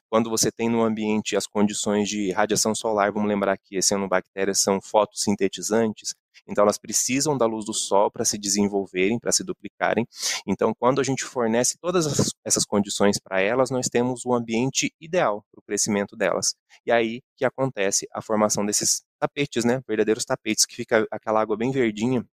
Quando 0.09 0.29
você 0.29 0.49
tem 0.49 0.69
no 0.69 0.81
ambiente 0.81 1.35
as 1.35 1.45
condições 1.45 2.07
de 2.07 2.31
radiação 2.31 2.73
solar, 2.73 3.11
vamos 3.11 3.27
lembrar 3.27 3.57
que 3.57 3.81
cianobactérias 3.81 4.59
são 4.61 4.79
fotossintetizantes, 4.81 6.15
então 6.47 6.63
elas 6.63 6.77
precisam 6.77 7.37
da 7.37 7.45
luz 7.45 7.65
do 7.65 7.73
sol 7.73 8.11
para 8.11 8.25
se 8.25 8.37
desenvolverem, 8.37 9.19
para 9.19 9.31
se 9.31 9.43
duplicarem. 9.43 10.05
Então 10.47 10.73
quando 10.77 10.99
a 11.01 11.03
gente 11.03 11.23
fornece 11.23 11.77
todas 11.79 12.33
essas 12.43 12.65
condições 12.65 13.19
para 13.19 13.41
elas, 13.41 13.69
nós 13.69 13.87
temos 13.87 14.25
o 14.25 14.33
ambiente 14.33 14.93
ideal 14.99 15.43
para 15.51 15.59
o 15.59 15.63
crescimento 15.63 16.15
delas. 16.15 16.55
E 16.85 16.91
aí 16.91 17.21
que 17.37 17.45
acontece 17.45 18.07
a 18.13 18.21
formação 18.21 18.65
desses 18.65 19.03
tapetes, 19.19 19.65
né, 19.65 19.81
verdadeiros 19.87 20.25
tapetes, 20.25 20.65
que 20.65 20.75
fica 20.75 21.07
aquela 21.11 21.41
água 21.41 21.57
bem 21.57 21.71
verdinha 21.71 22.25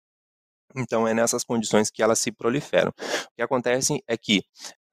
então, 0.76 1.06
é 1.06 1.12
nessas 1.12 1.44
condições 1.44 1.90
que 1.90 2.02
elas 2.02 2.18
se 2.18 2.30
proliferam. 2.30 2.90
O 2.90 3.34
que 3.36 3.42
acontece 3.42 4.02
é 4.06 4.16
que 4.16 4.42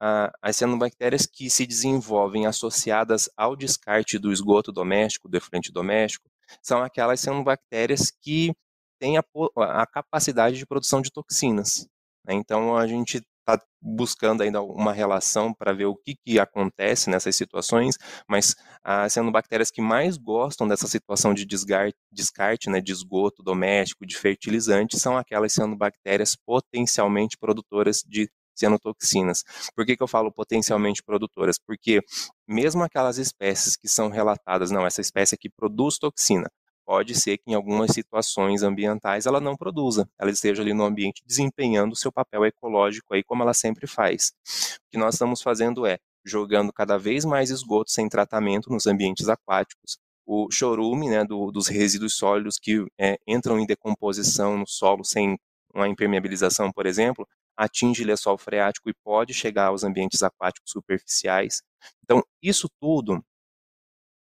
ah, 0.00 0.30
as 0.42 0.56
cianobactérias 0.56 1.26
que 1.26 1.48
se 1.48 1.66
desenvolvem 1.66 2.46
associadas 2.46 3.28
ao 3.36 3.54
descarte 3.56 4.18
do 4.18 4.32
esgoto 4.32 4.72
doméstico, 4.72 5.28
do 5.28 5.36
efluente 5.36 5.72
doméstico, 5.72 6.28
são 6.62 6.82
aquelas 6.82 7.20
cianobactérias 7.20 8.10
que 8.10 8.52
têm 8.98 9.18
a, 9.18 9.24
a 9.56 9.86
capacidade 9.86 10.58
de 10.58 10.66
produção 10.66 11.00
de 11.00 11.10
toxinas. 11.10 11.86
Né? 12.26 12.34
Então, 12.34 12.76
a 12.76 12.86
gente 12.86 13.22
está 13.48 13.62
buscando 13.80 14.42
ainda 14.42 14.60
uma 14.60 14.92
relação 14.92 15.54
para 15.54 15.72
ver 15.72 15.86
o 15.86 15.96
que, 15.96 16.14
que 16.24 16.38
acontece 16.38 17.08
nessas 17.08 17.34
situações, 17.34 17.96
mas 18.28 18.54
as 18.84 19.14
cianobactérias 19.14 19.70
que 19.70 19.80
mais 19.80 20.18
gostam 20.18 20.68
dessa 20.68 20.86
situação 20.86 21.32
de 21.32 21.46
descarte, 21.46 21.96
descarte 22.12 22.68
né, 22.68 22.80
de 22.80 22.92
esgoto 22.92 23.42
doméstico, 23.42 24.04
de 24.04 24.16
fertilizante, 24.16 24.98
são 24.98 25.16
aquelas 25.16 25.52
cianobactérias 25.54 26.36
potencialmente 26.36 27.38
produtoras 27.38 28.02
de 28.06 28.30
cianotoxinas. 28.54 29.44
Por 29.74 29.86
que, 29.86 29.96
que 29.96 30.02
eu 30.02 30.08
falo 30.08 30.32
potencialmente 30.32 31.02
produtoras? 31.02 31.58
Porque 31.58 32.00
mesmo 32.46 32.82
aquelas 32.82 33.16
espécies 33.16 33.76
que 33.76 33.88
são 33.88 34.10
relatadas, 34.10 34.70
não, 34.70 34.84
essa 34.84 35.00
espécie 35.00 35.34
aqui 35.34 35.48
produz 35.48 35.96
toxina, 35.96 36.50
pode 36.88 37.14
ser 37.14 37.36
que 37.36 37.50
em 37.50 37.54
algumas 37.54 37.90
situações 37.90 38.62
ambientais 38.62 39.26
ela 39.26 39.42
não 39.42 39.54
produza, 39.54 40.08
ela 40.18 40.30
esteja 40.30 40.62
ali 40.62 40.72
no 40.72 40.84
ambiente 40.84 41.22
desempenhando 41.26 41.92
o 41.92 41.96
seu 41.96 42.10
papel 42.10 42.46
ecológico 42.46 43.12
aí 43.12 43.22
como 43.22 43.42
ela 43.42 43.52
sempre 43.52 43.86
faz. 43.86 44.32
O 44.86 44.90
que 44.92 44.96
nós 44.96 45.14
estamos 45.14 45.42
fazendo 45.42 45.84
é 45.84 45.98
jogando 46.24 46.72
cada 46.72 46.96
vez 46.96 47.26
mais 47.26 47.50
esgoto 47.50 47.90
sem 47.90 48.08
tratamento 48.08 48.70
nos 48.70 48.86
ambientes 48.86 49.28
aquáticos, 49.28 49.98
o 50.24 50.50
chorume 50.50 51.10
né, 51.10 51.24
do, 51.24 51.50
dos 51.50 51.68
resíduos 51.68 52.16
sólidos 52.16 52.58
que 52.58 52.82
é, 52.98 53.18
entram 53.26 53.58
em 53.58 53.66
decomposição 53.66 54.56
no 54.56 54.66
solo 54.66 55.04
sem 55.04 55.38
uma 55.74 55.88
impermeabilização, 55.88 56.72
por 56.72 56.86
exemplo, 56.86 57.28
atinge 57.54 58.02
lençol 58.02 58.38
freático 58.38 58.88
e 58.88 58.94
pode 59.04 59.34
chegar 59.34 59.66
aos 59.66 59.84
ambientes 59.84 60.22
aquáticos 60.22 60.70
superficiais. 60.70 61.60
Então, 62.02 62.22
isso 62.42 62.66
tudo 62.80 63.22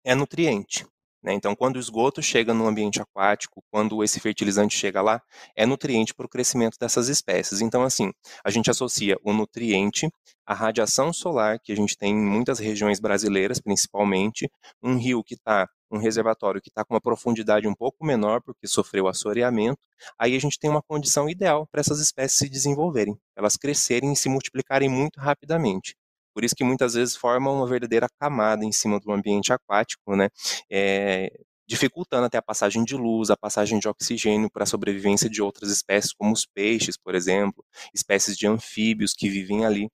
é 0.02 0.14
nutriente. 0.14 0.86
Né? 1.24 1.32
Então, 1.32 1.56
quando 1.56 1.76
o 1.76 1.80
esgoto 1.80 2.22
chega 2.22 2.52
no 2.52 2.68
ambiente 2.68 3.00
aquático, 3.00 3.64
quando 3.72 4.04
esse 4.04 4.20
fertilizante 4.20 4.76
chega 4.76 5.00
lá, 5.00 5.22
é 5.56 5.64
nutriente 5.64 6.14
para 6.14 6.26
o 6.26 6.28
crescimento 6.28 6.76
dessas 6.78 7.08
espécies. 7.08 7.62
Então, 7.62 7.82
assim, 7.82 8.12
a 8.44 8.50
gente 8.50 8.70
associa 8.70 9.16
o 9.24 9.32
nutriente 9.32 10.10
à 10.46 10.52
radiação 10.52 11.14
solar, 11.14 11.58
que 11.58 11.72
a 11.72 11.76
gente 11.76 11.96
tem 11.96 12.12
em 12.12 12.24
muitas 12.24 12.58
regiões 12.58 13.00
brasileiras, 13.00 13.58
principalmente, 13.58 14.50
um 14.82 14.98
rio 14.98 15.24
que 15.24 15.34
está 15.34 15.66
um 15.90 15.98
reservatório 15.98 16.60
que 16.60 16.70
está 16.70 16.84
com 16.84 16.94
uma 16.94 17.00
profundidade 17.00 17.68
um 17.68 17.74
pouco 17.74 18.04
menor 18.04 18.42
porque 18.42 18.66
sofreu 18.66 19.06
assoreamento, 19.06 19.78
aí 20.18 20.34
a 20.34 20.40
gente 20.40 20.58
tem 20.58 20.68
uma 20.68 20.82
condição 20.82 21.28
ideal 21.28 21.68
para 21.70 21.80
essas 21.80 22.00
espécies 22.00 22.38
se 22.38 22.48
desenvolverem, 22.48 23.16
elas 23.36 23.56
crescerem 23.56 24.12
e 24.12 24.16
se 24.16 24.28
multiplicarem 24.28 24.88
muito 24.88 25.20
rapidamente. 25.20 25.94
Por 26.34 26.44
isso 26.44 26.54
que 26.56 26.64
muitas 26.64 26.94
vezes 26.94 27.16
formam 27.16 27.56
uma 27.56 27.66
verdadeira 27.66 28.08
camada 28.20 28.64
em 28.64 28.72
cima 28.72 29.00
do 29.00 29.12
ambiente 29.12 29.52
aquático, 29.52 30.16
né? 30.16 30.28
É, 30.70 31.30
dificultando 31.66 32.26
até 32.26 32.38
a 32.38 32.42
passagem 32.42 32.84
de 32.84 32.96
luz, 32.96 33.30
a 33.30 33.36
passagem 33.36 33.78
de 33.78 33.88
oxigênio 33.88 34.50
para 34.50 34.64
a 34.64 34.66
sobrevivência 34.66 35.30
de 35.30 35.40
outras 35.42 35.70
espécies, 35.70 36.12
como 36.12 36.32
os 36.32 36.44
peixes, 36.46 36.96
por 36.96 37.14
exemplo, 37.14 37.64
espécies 37.94 38.36
de 38.36 38.46
anfíbios 38.46 39.14
que 39.14 39.28
vivem 39.28 39.64
ali. 39.64 39.88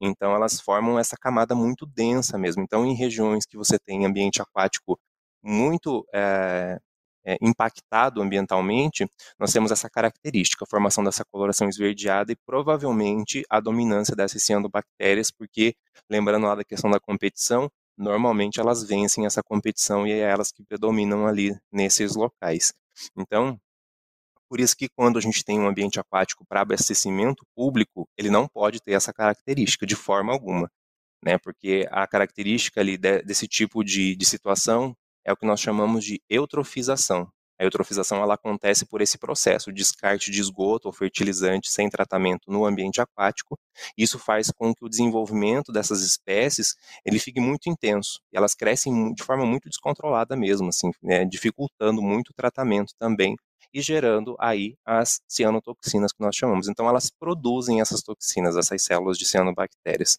Então, 0.00 0.32
elas 0.34 0.60
formam 0.60 0.98
essa 0.98 1.16
camada 1.16 1.54
muito 1.54 1.86
densa 1.86 2.38
mesmo. 2.38 2.62
Então, 2.62 2.86
em 2.86 2.94
regiões 2.94 3.44
que 3.46 3.56
você 3.56 3.78
tem 3.78 4.06
ambiente 4.06 4.40
aquático 4.40 4.98
muito 5.42 6.06
é, 6.14 6.78
é, 7.24 7.36
impactado 7.40 8.22
ambientalmente, 8.22 9.06
nós 9.38 9.52
temos 9.52 9.70
essa 9.70 9.88
característica, 9.88 10.64
a 10.64 10.68
formação 10.68 11.04
dessa 11.04 11.24
coloração 11.24 11.68
esverdeada 11.68 12.32
e 12.32 12.36
provavelmente 12.46 13.44
a 13.48 13.60
dominância 13.60 14.16
dessas 14.16 14.42
cianobactérias, 14.42 15.30
porque, 15.30 15.74
lembrando 16.08 16.46
lá 16.46 16.54
da 16.54 16.64
questão 16.64 16.90
da 16.90 17.00
competição, 17.00 17.70
normalmente 17.96 18.60
elas 18.60 18.82
vencem 18.82 19.26
essa 19.26 19.42
competição 19.42 20.06
e 20.06 20.12
é 20.12 20.20
elas 20.20 20.50
que 20.50 20.62
predominam 20.62 21.26
ali 21.26 21.56
nesses 21.70 22.16
locais. 22.16 22.72
Então, 23.16 23.58
por 24.48 24.58
isso 24.58 24.76
que 24.76 24.88
quando 24.88 25.18
a 25.18 25.20
gente 25.20 25.44
tem 25.44 25.60
um 25.60 25.68
ambiente 25.68 26.00
aquático 26.00 26.44
para 26.44 26.62
abastecimento 26.62 27.44
público, 27.54 28.08
ele 28.16 28.30
não 28.30 28.48
pode 28.48 28.80
ter 28.80 28.92
essa 28.92 29.12
característica 29.12 29.86
de 29.86 29.94
forma 29.94 30.32
alguma, 30.32 30.68
né? 31.24 31.38
Porque 31.38 31.86
a 31.90 32.06
característica 32.06 32.80
ali 32.80 32.98
de, 32.98 33.22
desse 33.22 33.46
tipo 33.46 33.84
de, 33.84 34.16
de 34.16 34.26
situação 34.26 34.96
é 35.24 35.32
o 35.32 35.36
que 35.36 35.46
nós 35.46 35.60
chamamos 35.60 36.04
de 36.04 36.20
eutrofização. 36.28 37.30
A 37.60 37.64
eutrofização 37.64 38.22
ela 38.22 38.34
acontece 38.34 38.86
por 38.86 39.02
esse 39.02 39.18
processo, 39.18 39.70
descarte 39.70 40.30
de 40.30 40.40
esgoto 40.40 40.88
ou 40.88 40.94
fertilizante 40.94 41.70
sem 41.70 41.90
tratamento 41.90 42.50
no 42.50 42.64
ambiente 42.64 43.02
aquático. 43.02 43.58
Isso 43.98 44.18
faz 44.18 44.50
com 44.50 44.74
que 44.74 44.82
o 44.82 44.88
desenvolvimento 44.88 45.70
dessas 45.70 46.00
espécies 46.00 46.74
ele 47.04 47.18
fique 47.18 47.38
muito 47.38 47.68
intenso. 47.68 48.18
E 48.32 48.38
elas 48.38 48.54
crescem 48.54 49.12
de 49.12 49.22
forma 49.22 49.44
muito 49.44 49.68
descontrolada 49.68 50.34
mesmo, 50.34 50.68
assim, 50.68 50.90
né, 51.02 51.26
dificultando 51.26 52.00
muito 52.00 52.30
o 52.30 52.34
tratamento 52.34 52.94
também 52.98 53.36
e 53.74 53.82
gerando 53.82 54.36
aí 54.40 54.74
as 54.82 55.20
cianotoxinas 55.28 56.14
que 56.14 56.22
nós 56.22 56.34
chamamos. 56.34 56.66
Então 56.66 56.88
elas 56.88 57.10
produzem 57.10 57.82
essas 57.82 58.02
toxinas, 58.02 58.56
essas 58.56 58.82
células 58.82 59.18
de 59.18 59.26
cianobactérias. 59.26 60.18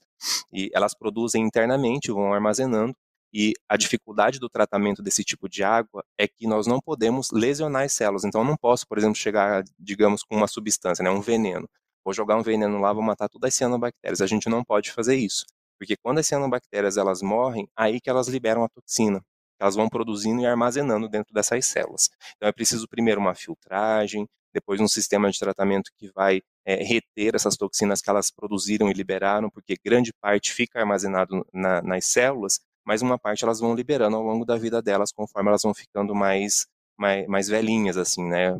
E 0.53 0.69
elas 0.75 0.93
produzem 0.93 1.43
internamente, 1.43 2.11
vão 2.11 2.31
armazenando 2.31 2.95
e 3.33 3.53
a 3.69 3.77
dificuldade 3.77 4.39
do 4.39 4.49
tratamento 4.49 5.01
desse 5.01 5.23
tipo 5.23 5.47
de 5.47 5.63
água 5.63 6.03
é 6.17 6.27
que 6.27 6.47
nós 6.47 6.67
não 6.67 6.79
podemos 6.79 7.29
lesionar 7.31 7.83
as 7.83 7.93
células. 7.93 8.25
Então, 8.25 8.41
eu 8.41 8.45
não 8.45 8.57
posso, 8.57 8.85
por 8.87 8.97
exemplo, 8.97 9.15
chegar, 9.15 9.63
digamos, 9.79 10.23
com 10.23 10.35
uma 10.35 10.47
substância, 10.47 11.03
né, 11.03 11.09
um 11.09 11.21
veneno. 11.21 11.67
vou 12.03 12.13
jogar 12.13 12.37
um 12.37 12.41
veneno 12.41 12.79
lá, 12.79 12.91
vou 12.93 13.03
matar 13.03 13.29
todas 13.29 13.49
as 13.49 13.55
cianobactérias. 13.55 14.21
A 14.21 14.27
gente 14.27 14.49
não 14.49 14.63
pode 14.63 14.91
fazer 14.91 15.15
isso, 15.15 15.45
porque 15.79 15.95
quando 15.97 16.19
as 16.19 16.27
cianobactérias 16.27 16.97
elas 16.97 17.21
morrem, 17.21 17.67
aí 17.75 18.01
que 18.01 18.09
elas 18.09 18.27
liberam 18.27 18.63
a 18.63 18.69
toxina. 18.69 19.23
Elas 19.59 19.75
vão 19.75 19.87
produzindo 19.87 20.41
e 20.41 20.45
armazenando 20.45 21.07
dentro 21.07 21.33
dessas 21.33 21.65
células. 21.67 22.09
Então 22.35 22.49
é 22.49 22.51
preciso 22.51 22.87
primeiro 22.87 23.21
uma 23.21 23.35
filtragem, 23.35 24.27
depois 24.53 24.81
um 24.81 24.87
sistema 24.87 25.29
de 25.31 25.39
tratamento 25.39 25.91
que 25.97 26.11
vai 26.13 26.41
é, 26.65 26.75
reter 26.83 27.35
essas 27.35 27.55
toxinas 27.55 28.01
que 28.01 28.09
elas 28.09 28.31
produziram 28.31 28.89
e 28.89 28.93
liberaram, 28.93 29.49
porque 29.49 29.75
grande 29.83 30.11
parte 30.19 30.51
fica 30.51 30.79
armazenado 30.79 31.45
na, 31.53 31.81
nas 31.81 32.05
células, 32.05 32.59
mas 32.85 33.01
uma 33.01 33.17
parte 33.19 33.43
elas 33.43 33.59
vão 33.59 33.75
liberando 33.75 34.17
ao 34.17 34.23
longo 34.23 34.45
da 34.45 34.57
vida 34.57 34.81
delas, 34.81 35.11
conforme 35.11 35.49
elas 35.49 35.61
vão 35.63 35.73
ficando 35.73 36.15
mais, 36.15 36.67
mais, 36.97 37.27
mais 37.27 37.47
velhinhas, 37.47 37.97
assim, 37.97 38.23
né, 38.23 38.55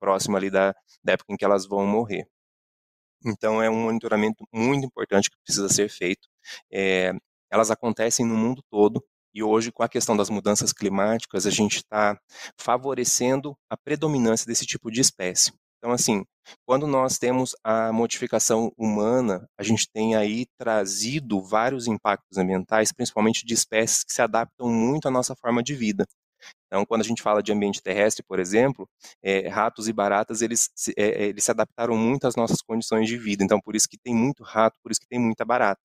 próximo 0.00 0.36
ali 0.36 0.50
da, 0.50 0.74
da 1.04 1.12
época 1.14 1.32
em 1.32 1.36
que 1.36 1.44
elas 1.44 1.66
vão 1.66 1.86
morrer. 1.86 2.26
Então, 3.24 3.62
é 3.62 3.68
um 3.70 3.84
monitoramento 3.84 4.44
muito 4.52 4.86
importante 4.86 5.30
que 5.30 5.36
precisa 5.44 5.68
ser 5.68 5.90
feito. 5.90 6.28
É, 6.72 7.12
elas 7.50 7.70
acontecem 7.70 8.26
no 8.26 8.36
mundo 8.36 8.62
todo, 8.70 9.04
e 9.34 9.42
hoje, 9.42 9.70
com 9.70 9.82
a 9.82 9.88
questão 9.88 10.16
das 10.16 10.30
mudanças 10.30 10.72
climáticas, 10.72 11.46
a 11.46 11.50
gente 11.50 11.76
está 11.76 12.18
favorecendo 12.58 13.56
a 13.68 13.76
predominância 13.76 14.46
desse 14.46 14.66
tipo 14.66 14.90
de 14.90 15.00
espécie. 15.00 15.52
Então, 15.80 15.92
assim, 15.92 16.24
quando 16.66 16.86
nós 16.86 17.18
temos 17.18 17.56
a 17.64 17.90
modificação 17.90 18.70
humana, 18.76 19.48
a 19.58 19.62
gente 19.62 19.88
tem 19.90 20.14
aí 20.14 20.46
trazido 20.58 21.42
vários 21.42 21.86
impactos 21.86 22.36
ambientais, 22.36 22.92
principalmente 22.92 23.46
de 23.46 23.54
espécies 23.54 24.04
que 24.04 24.12
se 24.12 24.20
adaptam 24.20 24.68
muito 24.68 25.08
à 25.08 25.10
nossa 25.10 25.34
forma 25.34 25.62
de 25.62 25.74
vida. 25.74 26.06
Então, 26.66 26.84
quando 26.86 27.00
a 27.00 27.04
gente 27.04 27.22
fala 27.22 27.42
de 27.42 27.52
ambiente 27.52 27.82
terrestre, 27.82 28.22
por 28.26 28.38
exemplo, 28.38 28.88
é, 29.22 29.48
ratos 29.48 29.88
e 29.88 29.92
baratas, 29.92 30.42
eles 30.42 30.70
é, 30.96 31.24
eles 31.28 31.44
se 31.44 31.50
adaptaram 31.50 31.96
muito 31.96 32.26
às 32.26 32.36
nossas 32.36 32.62
condições 32.62 33.08
de 33.08 33.16
vida. 33.16 33.42
Então, 33.42 33.60
por 33.60 33.74
isso 33.74 33.88
que 33.88 33.98
tem 33.98 34.14
muito 34.14 34.42
rato, 34.42 34.78
por 34.82 34.92
isso 34.92 35.00
que 35.00 35.08
tem 35.08 35.18
muita 35.18 35.44
barata. 35.44 35.80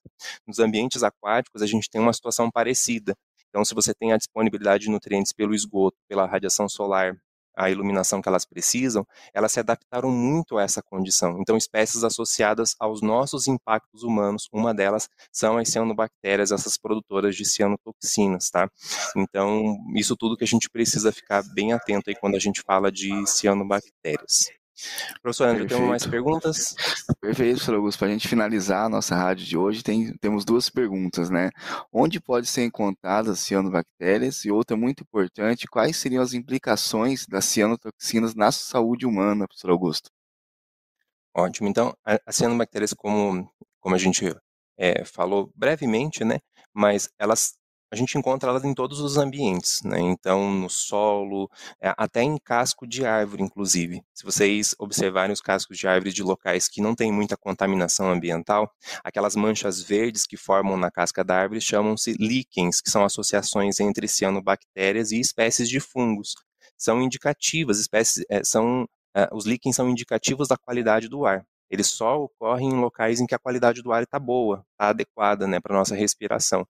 Nos 0.47 0.59
ambientes 0.59 1.03
aquáticos, 1.03 1.61
a 1.61 1.67
gente 1.67 1.89
tem 1.89 2.01
uma 2.01 2.13
situação 2.13 2.51
parecida. 2.51 3.15
Então, 3.49 3.63
se 3.63 3.73
você 3.73 3.93
tem 3.93 4.11
a 4.11 4.17
disponibilidade 4.17 4.83
de 4.85 4.91
nutrientes 4.91 5.31
pelo 5.33 5.55
esgoto, 5.55 5.97
pela 6.09 6.25
radiação 6.25 6.67
solar, 6.69 7.17
a 7.55 7.69
iluminação 7.69 8.21
que 8.21 8.29
elas 8.29 8.45
precisam, 8.45 9.05
elas 9.33 9.51
se 9.51 9.59
adaptaram 9.59 10.11
muito 10.11 10.57
a 10.57 10.63
essa 10.63 10.81
condição. 10.81 11.37
Então, 11.39 11.57
espécies 11.57 12.03
associadas 12.03 12.75
aos 12.79 13.01
nossos 13.01 13.47
impactos 13.47 14.03
humanos, 14.03 14.47
uma 14.51 14.73
delas 14.73 15.09
são 15.31 15.57
as 15.57 15.69
cianobactérias, 15.69 16.51
essas 16.51 16.77
produtoras 16.77 17.35
de 17.35 17.45
cianotoxinas, 17.45 18.49
tá? 18.49 18.69
Então, 19.15 19.77
isso 19.95 20.15
tudo 20.15 20.37
que 20.37 20.43
a 20.43 20.47
gente 20.47 20.69
precisa 20.69 21.11
ficar 21.11 21.43
bem 21.53 21.73
atento 21.73 22.09
aí 22.09 22.15
quando 22.15 22.35
a 22.35 22.39
gente 22.39 22.61
fala 22.61 22.91
de 22.91 23.25
cianobactérias. 23.27 24.49
Professor 25.21 25.47
André, 25.47 25.65
temos 25.65 25.87
mais 25.87 26.05
perguntas? 26.05 26.75
Perfeito, 27.21 27.55
professor 27.55 27.75
Augusto. 27.75 27.99
Para 27.99 28.09
a 28.09 28.11
gente 28.11 28.27
finalizar 28.27 28.85
a 28.85 28.89
nossa 28.89 29.15
rádio 29.15 29.45
de 29.45 29.57
hoje, 29.57 29.81
tem, 29.81 30.15
temos 30.17 30.43
duas 30.43 30.69
perguntas, 30.69 31.29
né? 31.29 31.49
Onde 31.91 32.19
pode 32.19 32.47
ser 32.47 32.65
encontradas 32.65 33.39
cianobactérias? 33.39 34.43
E 34.43 34.51
outra 34.51 34.75
muito 34.75 35.03
importante, 35.03 35.67
quais 35.67 35.95
seriam 35.97 36.21
as 36.21 36.33
implicações 36.33 37.25
das 37.25 37.45
cianotoxinas 37.45 38.35
na 38.35 38.51
saúde 38.51 39.05
humana, 39.05 39.47
professor 39.47 39.71
Augusto? 39.71 40.09
Ótimo. 41.33 41.67
Então, 41.67 41.93
as 42.25 42.35
cianobactérias, 42.35 42.93
como, 42.93 43.49
como 43.79 43.95
a 43.95 43.97
gente 43.97 44.35
é, 44.77 45.05
falou 45.05 45.51
brevemente, 45.55 46.23
né? 46.23 46.39
Mas 46.73 47.09
elas 47.17 47.55
a 47.91 47.95
gente 47.95 48.17
encontra 48.17 48.49
elas 48.49 48.63
em 48.63 48.73
todos 48.73 48.99
os 48.99 49.17
ambientes, 49.17 49.81
né? 49.83 49.99
Então, 49.99 50.51
no 50.51 50.69
solo, 50.69 51.49
é, 51.81 51.93
até 51.97 52.21
em 52.21 52.37
casco 52.37 52.87
de 52.87 53.05
árvore, 53.05 53.43
inclusive. 53.43 54.03
Se 54.13 54.23
vocês 54.23 54.75
observarem 54.79 55.31
os 55.33 55.41
cascos 55.41 55.77
de 55.77 55.87
árvore 55.87 56.11
de 56.11 56.23
locais 56.23 56.67
que 56.67 56.81
não 56.81 56.95
tem 56.95 57.11
muita 57.11 57.37
contaminação 57.37 58.09
ambiental, 58.11 58.71
aquelas 59.03 59.35
manchas 59.35 59.81
verdes 59.81 60.25
que 60.25 60.37
formam 60.37 60.77
na 60.77 60.91
casca 60.91 61.23
da 61.23 61.35
árvore 61.35 61.61
chamam-se 61.61 62.13
líquens, 62.13 62.81
que 62.81 62.89
são 62.89 63.05
associações 63.05 63.79
entre 63.79 64.07
cianobactérias 64.07 65.11
e 65.11 65.19
espécies 65.19 65.69
de 65.69 65.79
fungos. 65.79 66.35
São 66.77 67.01
indicativas, 67.01 67.79
espécies, 67.79 68.25
é, 68.29 68.43
são, 68.43 68.87
é, 69.15 69.29
os 69.31 69.45
líquens 69.45 69.75
são 69.75 69.89
indicativos 69.89 70.47
da 70.47 70.57
qualidade 70.57 71.07
do 71.07 71.25
ar. 71.25 71.45
Eles 71.69 71.87
só 71.87 72.21
ocorrem 72.21 72.69
em 72.69 72.79
locais 72.79 73.19
em 73.19 73.25
que 73.25 73.35
a 73.35 73.39
qualidade 73.39 73.81
do 73.81 73.91
ar 73.91 74.03
está 74.03 74.19
boa, 74.19 74.65
está 74.71 74.89
adequada 74.89 75.47
né, 75.47 75.59
para 75.59 75.73
a 75.73 75.79
nossa 75.79 75.95
respiração. 75.95 76.65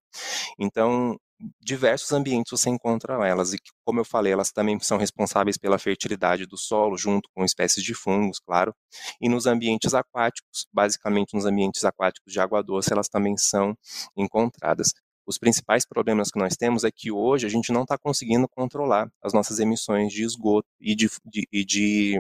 Então, 0.59 1.17
diversos 1.61 2.11
ambientes 2.11 2.51
você 2.51 2.69
encontra 2.69 3.27
elas 3.27 3.53
e 3.53 3.57
como 3.83 3.99
eu 3.99 4.05
falei 4.05 4.31
elas 4.31 4.51
também 4.51 4.79
são 4.79 4.97
responsáveis 4.97 5.57
pela 5.57 5.77
fertilidade 5.77 6.45
do 6.45 6.57
solo 6.57 6.97
junto 6.97 7.29
com 7.33 7.43
espécies 7.43 7.83
de 7.83 7.93
fungos 7.93 8.39
claro 8.39 8.73
e 9.19 9.27
nos 9.27 9.45
ambientes 9.45 9.93
aquáticos 9.93 10.65
basicamente 10.71 11.33
nos 11.33 11.45
ambientes 11.45 11.83
aquáticos 11.83 12.31
de 12.31 12.39
água 12.39 12.63
doce 12.63 12.93
elas 12.93 13.09
também 13.09 13.35
são 13.35 13.77
encontradas 14.15 14.93
os 15.27 15.37
principais 15.37 15.85
problemas 15.85 16.29
que 16.29 16.39
nós 16.39 16.55
temos 16.55 16.83
é 16.83 16.91
que 16.91 17.11
hoje 17.11 17.45
a 17.45 17.49
gente 17.49 17.71
não 17.71 17.81
está 17.81 17.97
conseguindo 17.97 18.47
controlar 18.47 19.09
as 19.23 19.33
nossas 19.33 19.59
emissões 19.59 20.13
de 20.13 20.23
esgoto 20.23 20.67
e 20.79 20.95
de, 20.95 21.09
de, 21.25 21.47
e 21.51 21.65
de 21.65 22.19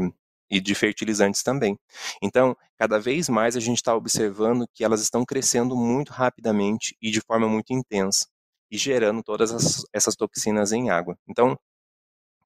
e 0.49 0.59
de 0.59 0.75
fertilizantes 0.75 1.43
também. 1.43 1.77
Então, 2.21 2.55
cada 2.77 2.99
vez 2.99 3.29
mais 3.29 3.55
a 3.55 3.59
gente 3.59 3.77
está 3.77 3.95
observando 3.95 4.67
que 4.73 4.83
elas 4.83 5.01
estão 5.01 5.25
crescendo 5.25 5.75
muito 5.75 6.11
rapidamente 6.11 6.95
e 7.01 7.11
de 7.11 7.21
forma 7.21 7.47
muito 7.47 7.73
intensa 7.73 8.27
e 8.69 8.77
gerando 8.77 9.23
todas 9.23 9.51
as, 9.51 9.83
essas 9.93 10.15
toxinas 10.15 10.71
em 10.71 10.89
água. 10.89 11.17
Então, 11.27 11.57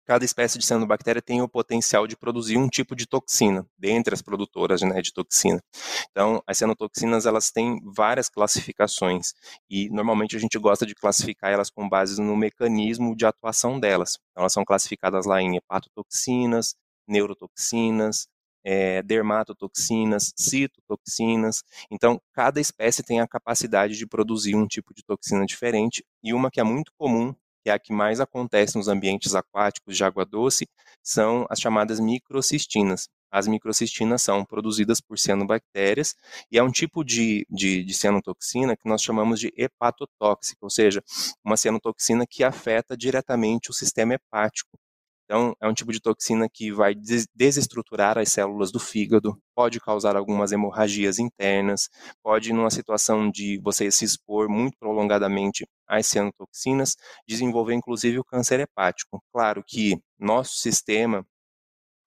cada 0.06 0.26
espécie 0.26 0.58
de 0.58 0.66
cianobactéria 0.66 1.22
tem 1.22 1.40
o 1.40 1.48
potencial 1.48 2.08
de 2.08 2.18
produzir 2.18 2.58
um 2.58 2.68
tipo 2.68 2.96
de 2.96 3.06
toxina, 3.06 3.64
dentre 3.78 4.12
as 4.14 4.24
produtoras 4.24 4.82
né, 4.82 5.02
de 5.04 5.14
toxina. 5.14 5.62
Então, 6.10 6.42
as 6.48 6.58
cianotoxinas 6.58 7.28
elas 7.28 7.52
têm 7.52 7.80
várias 7.86 8.28
classificações 8.28 9.34
e 9.70 9.88
normalmente 9.90 10.36
a 10.36 10.40
gente 10.40 10.58
gosta 10.58 10.84
de 10.84 10.96
classificar 10.96 11.52
elas 11.52 11.70
com 11.70 11.88
base 11.88 12.20
no 12.20 12.36
mecanismo 12.36 13.16
de 13.16 13.24
atuação 13.24 13.80
delas. 13.80 14.18
Então, 14.32 14.42
elas 14.42 14.54
são 14.54 14.66
classificadas 14.66 15.28
lá 15.28 15.42
em 15.44 15.58
hepatotoxinas, 15.58 16.76
neurotoxinas, 17.10 18.28
é, 18.64 19.02
dermatotoxinas, 19.04 20.34
citotoxinas. 20.36 21.64
Então, 21.92 22.22
cada 22.34 22.60
espécie 22.60 23.04
tem 23.04 23.20
a 23.20 23.28
capacidade 23.28 23.98
de 23.98 24.08
produzir 24.08 24.56
um 24.56 24.68
tipo 24.68 24.94
de 24.94 25.04
toxina 25.04 25.46
diferente 25.46 26.06
e 26.24 26.34
uma 26.34 26.52
que 26.52 26.60
é 26.60 26.64
muito 26.64 26.92
comum, 26.98 27.34
que 27.64 27.70
é 27.70 27.74
a 27.74 27.80
que 27.80 27.94
mais 27.94 28.20
acontece 28.20 28.78
nos 28.78 28.88
ambientes 28.88 29.36
aquáticos 29.36 29.98
de 29.98 30.04
água 30.04 30.26
doce, 30.26 30.68
são 31.04 31.46
as 31.50 31.60
chamadas 31.60 32.00
microcistinas. 32.00 33.10
As 33.32 33.48
microcistinas 33.48 34.24
são 34.24 34.44
produzidas 34.44 35.00
por 35.00 35.20
cianobactérias 35.20 36.16
e 36.52 36.58
é 36.58 36.64
um 36.64 36.72
tipo 36.72 37.04
de, 37.04 37.46
de, 37.50 37.84
de 37.84 37.94
cianotoxina 37.94 38.76
que 38.76 38.90
nós 38.90 39.04
chamamos 39.04 39.40
de 39.40 39.54
hepatotóxica, 39.56 40.60
ou 40.62 40.70
seja, 40.70 41.04
uma 41.44 41.56
cianotoxina 41.56 42.26
que 42.28 42.44
afeta 42.44 42.98
diretamente 42.98 43.70
o 43.70 43.74
sistema 43.74 44.16
hepático. 44.16 44.80
Então, 45.30 45.56
é 45.62 45.68
um 45.68 45.74
tipo 45.76 45.92
de 45.92 46.02
toxina 46.02 46.50
que 46.52 46.72
vai 46.72 46.96
desestruturar 47.36 48.18
as 48.18 48.30
células 48.30 48.72
do 48.72 48.80
fígado, 48.80 49.40
pode 49.56 49.80
causar 49.80 50.16
algumas 50.16 50.52
hemorragias 50.52 51.20
internas, 51.20 51.88
pode, 52.24 52.52
numa 52.52 52.72
situação 52.72 53.30
de 53.30 53.62
você 53.64 53.92
se 53.92 54.04
expor 54.04 54.50
muito 54.50 54.76
prolongadamente 54.80 55.68
às 55.88 56.08
cianotoxinas, 56.08 56.96
desenvolver 57.28 57.76
inclusive 57.76 58.18
o 58.18 58.24
câncer 58.24 58.60
hepático. 58.60 59.24
Claro 59.32 59.64
que 59.64 60.02
nosso 60.18 60.56
sistema 60.56 61.24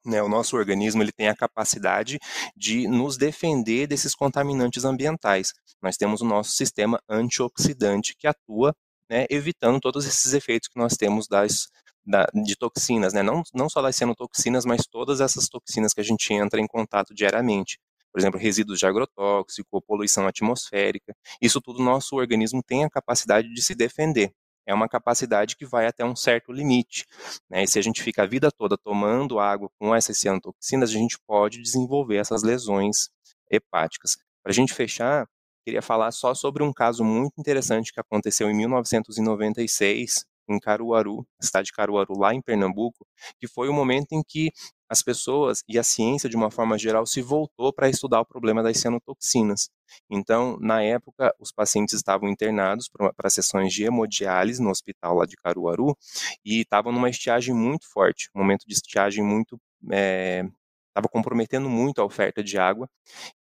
né, 0.05 0.21
o 0.21 0.29
nosso 0.29 0.57
organismo 0.57 1.01
ele 1.01 1.13
tem 1.13 1.29
a 1.29 1.37
capacidade 1.37 2.19
de 2.57 2.89
nos 2.89 3.17
defender 3.17 3.87
desses 3.87 4.17
contaminantes 4.17 4.85
ambientais. 4.85 5.53
Nós 5.81 5.97
temos 5.97 6.23
o 6.23 6.25
nosso 6.25 6.51
sistema 6.51 7.01
antioxidante 7.09 8.17
que 8.19 8.27
atua 8.27 8.75
né, 9.09 9.27
evitando 9.31 9.79
todos 9.79 10.07
esses 10.07 10.33
efeitos 10.33 10.69
que 10.69 10.79
nós 10.79 10.97
temos 10.97 11.29
das 11.29 11.69
da, 12.05 12.27
de 12.35 12.57
toxinas, 12.57 13.13
né? 13.13 13.23
não, 13.23 13.43
não 13.55 13.69
só 13.69 13.81
das 13.81 13.97
cianotoxinas, 13.97 14.65
mas 14.65 14.87
todas 14.87 15.21
essas 15.21 15.49
toxinas 15.49 15.95
que 15.95 16.01
a 16.01 16.05
gente 16.05 16.33
entra 16.33 16.61
em 16.61 16.67
contato 16.67 17.15
diariamente. 17.15 17.79
Por 18.13 18.21
exemplo, 18.21 18.39
resíduos 18.39 18.79
de 18.79 18.87
agrotóxico, 18.87 19.81
poluição 19.81 20.27
atmosférica. 20.27 21.17
Isso 21.41 21.61
tudo 21.61 21.83
nosso 21.83 22.17
organismo 22.17 22.63
tem 22.63 22.85
a 22.85 22.91
capacidade 22.91 23.49
de 23.49 23.63
se 23.63 23.75
defender. 23.75 24.33
É 24.67 24.75
uma 24.75 24.89
capacidade 24.89 25.57
que 25.57 25.65
vai 25.65 25.87
até 25.87 26.05
um 26.05 26.15
certo 26.15 26.53
limite. 26.53 27.07
Né? 27.51 27.65
E 27.65 27.67
se 27.69 27.79
a 27.79 27.83
gente 27.83 28.03
fica 28.03 28.23
a 28.23 28.27
vida 28.27 28.51
toda 28.51 28.77
tomando 28.77 29.41
água 29.41 29.71
com 29.79 29.95
essas 29.95 30.19
cianotoxinas, 30.19 30.91
a 30.91 30.93
gente 30.93 31.19
pode 31.27 31.61
desenvolver 31.61 32.17
essas 32.17 32.43
lesões 32.43 33.09
hepáticas. 33.51 34.17
Para 34.43 34.51
a 34.51 34.55
gente 34.55 34.73
fechar, 34.73 35.27
queria 35.65 35.83
falar 35.83 36.13
só 36.13 36.35
sobre 36.35 36.63
um 36.63 36.73
caso 36.73 37.03
muito 37.03 37.35
interessante 37.39 37.93
que 37.93 38.01
aconteceu 38.01 38.51
em 38.51 38.57
1996, 38.57 40.27
em 40.49 40.59
Caruaru, 40.59 41.27
cidade 41.41 41.67
de 41.67 41.73
Caruaru, 41.73 42.19
lá 42.19 42.35
em 42.35 42.43
Pernambuco, 42.43 43.07
que 43.41 43.47
foi 43.49 43.69
o 43.69 43.73
momento 43.73 44.13
em 44.13 44.23
que 44.23 44.51
as 44.89 45.03
pessoas 45.03 45.63
e 45.67 45.79
a 45.79 45.83
ciência, 45.83 46.29
de 46.29 46.37
uma 46.37 46.51
forma 46.51 46.77
geral, 46.79 47.07
se 47.07 47.23
voltou 47.23 47.73
para 47.73 47.89
estudar 47.89 48.21
o 48.21 48.27
problema 48.27 48.63
das 48.63 48.77
cianotoxinas. 48.79 49.71
Então, 50.11 50.59
na 50.61 50.83
época, 50.83 51.35
os 51.41 51.51
pacientes 51.51 51.95
estavam 51.95 52.29
internados 52.29 52.91
para 53.17 53.31
sessões 53.31 53.73
de 53.73 53.85
hemodiálise 53.85 54.63
no 54.63 54.71
hospital 54.71 55.17
lá 55.17 55.27
de 55.27 55.37
Caruaru 55.37 55.97
e 56.45 56.61
estavam 56.61 56.93
numa 56.93 57.09
estiagem 57.09 57.55
muito 57.55 57.91
forte, 57.91 58.29
um 58.35 58.41
momento 58.41 58.65
de 58.67 58.75
estiagem 58.75 59.25
muito 59.25 59.59
é, 59.91 60.45
estava 60.93 61.09
comprometendo 61.09 61.69
muito 61.69 62.01
a 62.01 62.05
oferta 62.05 62.45
de 62.45 62.59
água 62.59 62.89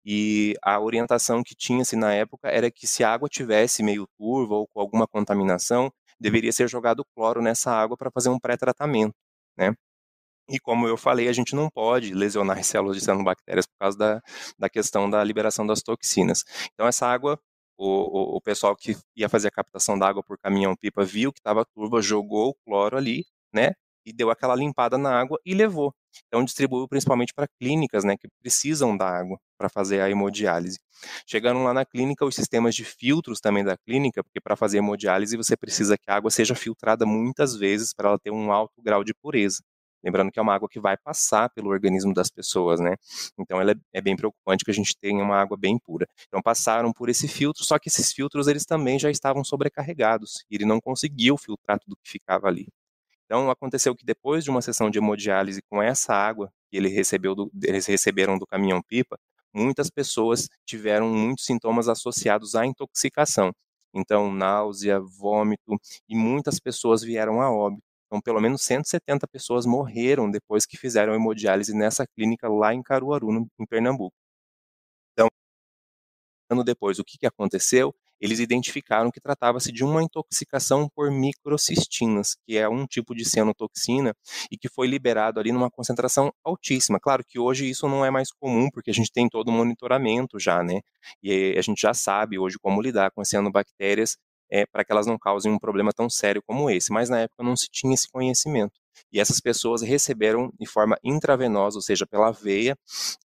e 0.05 0.55
a 0.63 0.81
orientação 0.81 1.43
que 1.43 1.55
tinha-se 1.55 1.95
na 1.97 2.13
época 2.15 2.49
era 2.49 2.71
que 2.71 2.87
se 2.87 3.05
a 3.05 3.13
água 3.13 3.29
tivesse 3.29 3.83
meio 3.83 4.09
turva 4.19 4.55
ou 4.55 4.67
com 4.67 4.81
alguma 4.81 5.07
contaminação, 5.07 5.93
deveria 6.23 6.53
ser 6.53 6.69
jogado 6.69 7.05
cloro 7.15 7.43
nessa 7.43 7.73
água 7.73 7.97
para 7.97 8.11
fazer 8.11 8.31
um 8.31 8.39
pré-tratamento, 8.39 9.15
né? 9.57 9.75
E 10.49 10.59
como 10.61 10.87
eu 10.89 10.97
falei, 10.97 11.29
a 11.29 11.33
gente 11.33 11.55
não 11.55 11.71
pode 11.71 12.15
lesionar 12.15 12.59
as 12.59 12.67
células 12.67 12.97
de 12.97 13.05
cianobactérias 13.05 13.67
por 13.67 13.77
causa 13.79 13.99
da, 13.99 14.23
da 14.59 14.69
questão 14.69 15.09
da 15.09 15.23
liberação 15.25 15.67
das 15.67 15.83
toxinas. 15.83 16.45
Então, 16.75 16.87
essa 16.87 17.07
água, 17.07 17.39
o, 17.79 18.35
o, 18.35 18.37
o 18.37 18.41
pessoal 18.41 18.77
que 18.77 18.97
ia 19.17 19.29
fazer 19.29 19.49
a 19.49 19.51
captação 19.53 19.99
da 19.99 20.09
água 20.09 20.23
por 20.23 20.39
caminhão-pipa 20.39 21.05
viu 21.05 21.33
que 21.33 21.41
estava 21.41 21.65
turva, 21.75 22.03
jogou 22.03 22.51
o 22.51 22.55
cloro 22.67 22.97
ali, 22.97 23.25
né? 23.55 23.73
E 24.05 24.13
deu 24.13 24.31
aquela 24.31 24.55
limpada 24.55 24.99
na 24.99 25.19
água 25.19 25.39
e 25.45 25.55
levou. 25.55 25.95
Então, 26.27 26.45
distribuiu 26.45 26.87
principalmente 26.89 27.33
para 27.33 27.49
clínicas, 27.61 28.05
né, 28.05 28.17
que 28.17 28.29
precisam 28.41 28.97
da 28.97 29.09
água 29.09 29.39
para 29.57 29.69
fazer 29.69 30.01
a 30.01 30.11
hemodiálise. 30.11 30.79
Chegando 31.27 31.63
lá 31.63 31.73
na 31.73 31.85
clínica, 31.85 32.25
os 32.25 32.35
sistemas 32.35 32.75
de 32.75 32.85
filtros 32.85 33.41
também 33.41 33.65
da 33.65 33.77
clínica, 33.77 34.23
porque 34.23 34.41
para 34.41 34.57
fazer 34.57 34.79
hemodiálise 34.79 35.37
você 35.37 35.57
precisa 35.57 35.97
que 35.97 36.11
a 36.11 36.17
água 36.17 36.31
seja 36.31 36.55
filtrada 36.55 37.07
muitas 37.07 37.57
vezes 37.57 37.95
para 37.95 38.09
ela 38.11 38.19
ter 38.19 38.31
um 38.31 38.53
alto 38.53 38.83
grau 38.83 39.05
de 39.05 39.15
pureza. 39.15 39.63
Lembrando 40.05 40.33
que 40.33 40.39
é 40.39 40.43
uma 40.43 40.55
água 40.55 40.69
que 40.69 40.81
vai 40.81 40.97
passar 40.97 41.49
pelo 41.51 41.71
organismo 41.71 42.13
das 42.13 42.29
pessoas, 42.29 42.81
né? 42.81 42.97
Então 43.39 43.61
ela 43.61 43.73
é, 43.73 43.75
é, 43.95 44.01
bem 44.01 44.17
preocupante 44.17 44.65
que 44.65 44.71
a 44.71 44.75
gente 44.75 44.97
tenha 45.01 45.23
uma 45.23 45.37
água 45.41 45.57
bem 45.57 45.79
pura. 45.79 46.07
Então 46.27 46.43
passaram 46.43 46.93
por 46.93 47.09
esse 47.09 47.29
filtro, 47.29 47.65
só 47.65 47.79
que 47.79 47.89
esses 47.89 48.13
filtros 48.13 48.49
eles 48.49 48.65
também 48.65 48.99
já 48.99 49.11
estavam 49.11 49.45
sobrecarregados 49.45 50.45
e 50.51 50.57
ele 50.57 50.65
não 50.65 50.81
conseguiu 50.81 51.37
filtrar 51.37 51.79
tudo 51.79 51.97
que 52.03 52.11
ficava 52.11 52.49
ali. 52.49 52.67
Então 53.33 53.51
aconteceu 53.51 53.97
que 53.97 54.05
depois 54.05 54.45
de 54.45 54.51
uma 54.51 54.61
sessão 54.61 54.91
de 54.91 54.99
hemodiálise 54.99 55.63
com 55.63 55.83
essa 55.83 56.13
água 56.13 56.53
que 56.71 56.77
ele 56.77 56.89
recebeu 56.89 57.35
do, 57.35 57.51
eles 57.63 57.87
receberam 57.87 58.37
do 58.37 58.47
caminhão 58.47 58.83
pipa, 58.83 59.19
muitas 59.55 59.89
pessoas 59.89 60.51
tiveram 60.67 61.09
muitos 61.09 61.47
sintomas 61.47 61.89
associados 61.89 62.55
à 62.55 62.67
intoxicação. 62.67 63.51
Então 63.95 64.31
náusea, 64.31 65.01
vômito 65.01 65.79
e 66.07 66.15
muitas 66.15 66.61
pessoas 66.61 67.03
vieram 67.03 67.41
a 67.41 67.51
óbito. 67.51 67.83
Então, 68.07 68.21
pelo 68.21 68.39
menos 68.39 68.61
170 68.65 69.27
pessoas 69.27 69.65
morreram 69.65 70.31
depois 70.31 70.67
que 70.67 70.77
fizeram 70.77 71.15
hemodiálise 71.15 71.75
nessa 71.75 72.07
clínica 72.07 72.51
lá 72.51 72.75
em 72.75 72.83
Caruaru, 72.83 73.33
no, 73.33 73.49
em 73.59 73.65
Pernambuco. 73.65 74.15
Então, 75.15 75.29
ano 76.51 76.63
depois, 76.63 76.99
o 76.99 77.05
que, 77.05 77.17
que 77.19 77.27
aconteceu? 77.27 77.95
Eles 78.23 78.39
identificaram 78.39 79.11
que 79.11 79.21
tratava-se 79.21 79.73
de 79.73 79.83
uma 79.83 80.01
intoxicação 80.01 80.89
por 80.95 81.11
microcistinas, 81.11 82.37
que 82.47 82.57
é 82.57 82.69
um 82.69 82.87
tipo 82.87 83.17
de 83.17 83.25
cianotoxina 83.25 84.15
e 84.49 84.57
que 84.57 84.69
foi 84.69 84.87
liberado 84.87 85.41
ali 85.41 85.51
numa 85.51 85.69
concentração 85.69 86.33
altíssima. 86.45 87.01
Claro 87.01 87.25
que 87.29 87.41
hoje 87.41 87.69
isso 87.69 87.89
não 87.89 88.05
é 88.05 88.11
mais 88.11 88.31
comum, 88.31 88.71
porque 88.73 88.91
a 88.91 88.95
gente 88.95 89.11
tem 89.13 89.29
todo 89.29 89.49
o 89.49 89.53
monitoramento 89.53 90.39
já, 90.39 90.63
né? 90.63 90.81
E 91.21 91.57
a 91.59 91.63
gente 91.63 91.81
já 91.83 91.93
sabe 91.93 92.39
hoje 92.39 92.57
como 92.63 92.81
lidar 92.81 93.11
com 93.11 93.21
as 93.21 93.29
cianobactérias 93.29 94.17
é, 94.53 94.67
para 94.67 94.85
que 94.85 94.93
elas 94.93 95.07
não 95.07 95.19
causem 95.19 95.51
um 95.51 95.59
problema 95.59 95.93
tão 95.93 96.09
sério 96.09 96.43
como 96.47 96.71
esse. 96.71 96.93
Mas 96.93 97.09
na 97.09 97.21
época 97.21 97.43
não 97.43 97.57
se 97.57 97.69
tinha 97.71 97.95
esse 97.95 98.09
conhecimento. 98.09 98.81
E 99.13 99.19
essas 99.19 99.41
pessoas 99.41 99.83
receberam 99.83 100.53
de 100.61 100.67
forma 100.67 100.97
intravenosa, 101.03 101.79
ou 101.79 101.83
seja, 101.83 102.07
pela 102.07 102.31
veia, 102.31 102.77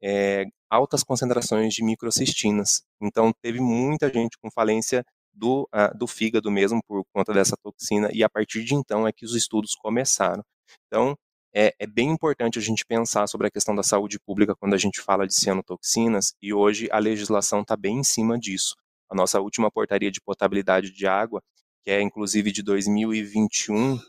é, 0.02 0.46
altas 0.74 1.04
concentrações 1.04 1.74
de 1.74 1.84
microcistinas. 1.84 2.84
Então 3.02 3.32
teve 3.42 3.60
muita 3.60 4.12
gente 4.12 4.38
com 4.42 4.50
falência 4.52 5.06
do, 5.34 5.68
uh, 5.74 5.98
do 5.98 6.08
fígado 6.08 6.50
mesmo 6.52 6.82
por 6.88 7.04
conta 7.14 7.34
dessa 7.34 7.56
toxina, 7.62 8.10
e 8.14 8.24
a 8.24 8.30
partir 8.30 8.64
de 8.64 8.76
então 8.76 9.08
é 9.08 9.12
que 9.12 9.26
os 9.26 9.36
estudos 9.36 9.76
começaram. 9.76 10.44
Então, 10.88 11.16
é, 11.56 11.74
é, 11.80 11.88
bem 11.88 12.10
importante 12.10 12.58
a 12.58 12.62
gente 12.62 12.86
pensar 12.86 13.28
sobre 13.28 13.48
a 13.48 13.52
questão 13.52 13.76
da 13.76 13.84
saúde 13.84 14.20
pública 14.20 14.56
quando 14.56 14.74
a 14.74 14.78
gente 14.78 15.02
fala 15.02 15.28
de 15.28 15.36
cianotoxinas, 15.36 16.34
e 16.42 16.54
hoje 16.54 16.88
a 16.92 17.00
legislação 17.00 17.62
está 17.62 17.76
bem 17.76 18.00
em 18.00 18.04
cima 18.04 18.38
disso 18.40 18.76
a 19.14 19.16
nossa 19.16 19.40
última 19.40 19.72
portaria 19.72 20.12
de 20.12 20.20
potabilidade 20.20 20.92
de 20.92 21.06
água, 21.06 21.42
que 21.84 21.92
é 21.92 22.02
inclusive 22.02 22.52
de 22.52 22.64
2021, 22.64 24.00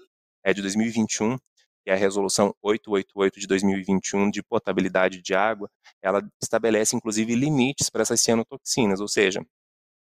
é 0.43 0.55
de 0.55 0.63
2021, 0.63 1.37
que 1.85 1.91
é 1.91 1.93
a 1.93 1.97
resolução 1.97 2.55
888 2.63 3.39
de 3.39 3.47
2021 3.47 4.31
de 4.31 4.43
potabilidade 4.43 5.21
de 5.21 5.35
água, 5.35 5.69
ela 6.03 6.23
estabelece 6.43 6.97
inclusive 6.97 7.35
limites 7.35 7.91
para 7.91 8.03
essas 8.03 8.21
cianotoxinas, 8.21 9.01
ou 9.01 9.09
seja, 9.09 9.45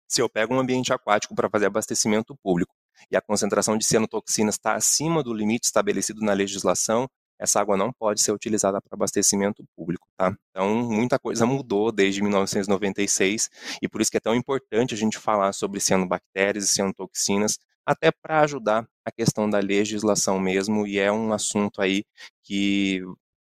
se 0.08 0.22
eu 0.22 0.28
pego 0.28 0.56
um 0.56 0.60
ambiente 0.60 0.92
aquático 0.92 1.36
para 1.36 1.50
fazer 1.50 1.68
abastecimento 1.68 2.36
público 2.42 2.74
e 3.12 3.16
a 3.16 3.22
concentração 3.22 3.78
de 3.78 3.86
cianotoxinas 3.86 4.56
está 4.56 4.74
acima 4.74 5.22
do 5.22 5.32
limite 5.32 5.68
estabelecido 5.68 6.22
na 6.22 6.34
legislação, 6.34 7.08
essa 7.40 7.62
água 7.62 7.78
não 7.78 7.94
pode 7.94 8.22
ser 8.22 8.34
utilizada 8.34 8.82
para 8.82 8.96
abastecimento 8.96 9.64
público, 9.76 10.08
tá? 10.18 10.36
Então, 10.50 10.84
muita 10.84 11.18
coisa 11.18 11.46
mudou 11.46 11.92
desde 11.92 12.22
1996 12.22 13.50
e 13.82 13.88
por 13.88 14.02
isso 14.02 14.12
que 14.12 14.18
é 14.18 14.20
tão 14.20 14.36
importante 14.36 14.94
a 14.94 14.98
gente 14.98 15.18
falar 15.18 15.54
sobre 15.54 15.80
cianobactérias 15.80 16.66
e 16.66 16.68
cianotoxinas, 16.74 17.58
até 17.90 18.12
para 18.12 18.42
ajudar 18.42 18.88
a 19.04 19.12
questão 19.12 19.50
da 19.50 19.58
legislação 19.58 20.40
mesmo, 20.40 20.86
e 20.86 21.00
é 21.00 21.12
um 21.12 21.34
assunto 21.34 21.82
aí 21.82 22.04
que 22.44 23.02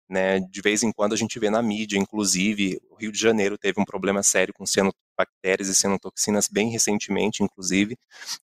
né, 0.07 0.39
de 0.39 0.61
vez 0.61 0.83
em 0.83 0.91
quando 0.91 1.13
a 1.13 1.15
gente 1.15 1.39
vê 1.39 1.49
na 1.49 1.63
mídia, 1.63 1.97
inclusive, 1.97 2.79
o 2.91 2.95
Rio 2.95 3.11
de 3.11 3.17
Janeiro 3.19 3.57
teve 3.57 3.81
um 3.81 3.85
problema 3.85 4.21
sério 4.21 4.53
com 4.53 4.63
cianobactérias 4.63 5.67
e 5.67 5.73
cianotoxinas 5.73 6.47
bem 6.47 6.69
recentemente, 6.69 7.41
inclusive, 7.41 7.97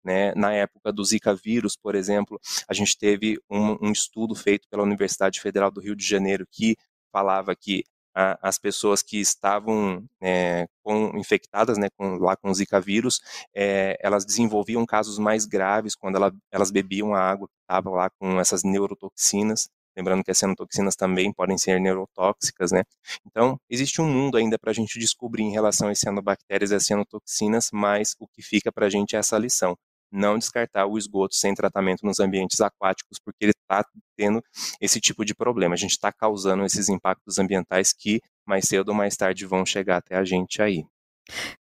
né, 0.02 0.34
na 0.36 0.54
época 0.54 0.94
do 0.94 1.04
Zika 1.04 1.36
vírus, 1.36 1.76
por 1.76 1.96
exemplo, 1.96 2.40
a 2.66 2.74
gente 2.74 2.98
teve 2.98 3.38
um, 3.50 3.90
um 3.90 3.92
estudo 3.92 4.34
feito 4.36 4.70
pela 4.70 4.84
Universidade 4.84 5.42
Federal 5.42 5.70
do 5.70 5.82
Rio 5.82 5.98
de 5.98 6.08
Janeiro 6.08 6.48
que 6.50 6.78
falava 7.12 7.54
que 7.54 7.84
a, 8.16 8.38
as 8.48 8.58
pessoas 8.58 9.02
que 9.02 9.20
estavam 9.20 10.04
é, 10.22 10.68
com, 10.84 11.18
infectadas 11.18 11.78
né, 11.78 11.88
com, 11.98 12.18
lá 12.18 12.36
com 12.36 12.50
o 12.50 12.54
Zika 12.54 12.80
vírus, 12.80 13.20
é, 13.56 13.98
elas 14.02 14.26
desenvolviam 14.26 14.86
casos 14.86 15.18
mais 15.20 15.46
graves 15.46 15.96
quando 15.96 16.16
ela, 16.16 16.32
elas 16.52 16.72
bebiam 16.72 17.14
a 17.14 17.20
água 17.20 17.48
que 17.48 17.54
estava 17.62 17.90
lá 17.90 18.10
com 18.10 18.40
essas 18.40 18.64
neurotoxinas, 18.64 19.70
Lembrando 20.00 20.24
que 20.24 20.32
as 20.32 20.38
cianotoxinas 20.38 20.96
também 20.96 21.34
podem 21.34 21.58
ser 21.58 21.78
neurotóxicas, 21.78 22.72
né? 22.72 22.84
Então, 23.26 23.60
existe 23.70 24.02
um 24.02 24.10
mundo 24.10 24.38
ainda 24.38 24.58
para 24.58 24.72
a 24.72 24.74
gente 24.74 24.98
descobrir 24.98 25.44
em 25.44 25.52
relação 25.52 25.90
às 25.90 26.00
cianobactérias 26.00 26.72
e 26.72 26.76
às 26.76 26.86
cianotoxinas, 26.86 27.70
mas 27.74 28.16
o 28.18 28.26
que 28.26 28.42
fica 28.42 28.72
para 28.72 28.86
a 28.86 28.90
gente 28.90 29.18
é 29.18 29.20
essa 29.20 29.38
lição. 29.38 29.76
Não 30.12 30.38
descartar 30.38 30.86
o 30.86 30.98
esgoto 30.98 31.36
sem 31.36 31.54
tratamento 31.54 32.06
nos 32.06 32.20
ambientes 32.20 32.60
aquáticos, 32.62 33.20
porque 33.24 33.46
ele 33.46 33.52
está 33.52 33.86
tendo 34.18 34.44
esse 34.82 35.00
tipo 35.00 35.24
de 35.24 35.36
problema. 35.36 35.76
A 35.76 35.78
gente 35.78 35.92
está 35.92 36.12
causando 36.12 36.66
esses 36.66 36.90
impactos 36.90 37.38
ambientais 37.40 37.94
que 37.94 38.20
mais 38.46 38.66
cedo 38.66 38.90
ou 38.90 38.96
mais 38.96 39.16
tarde 39.16 39.46
vão 39.46 39.66
chegar 39.66 39.98
até 39.98 40.16
a 40.16 40.26
gente 40.26 40.62
aí. 40.62 40.84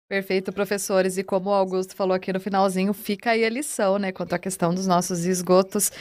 Perfeito, 0.07 0.51
professores. 0.51 1.17
E 1.17 1.23
como 1.23 1.49
o 1.49 1.53
Augusto 1.53 1.95
falou 1.95 2.15
aqui 2.15 2.33
no 2.33 2.39
finalzinho, 2.39 2.93
fica 2.93 3.31
aí 3.31 3.45
a 3.45 3.49
lição, 3.49 3.99
né, 3.99 4.11
quanto 4.11 4.33
à 4.33 4.39
questão 4.39 4.73
dos 4.73 4.87
nossos 4.87 5.25
esgotos. 5.25 5.91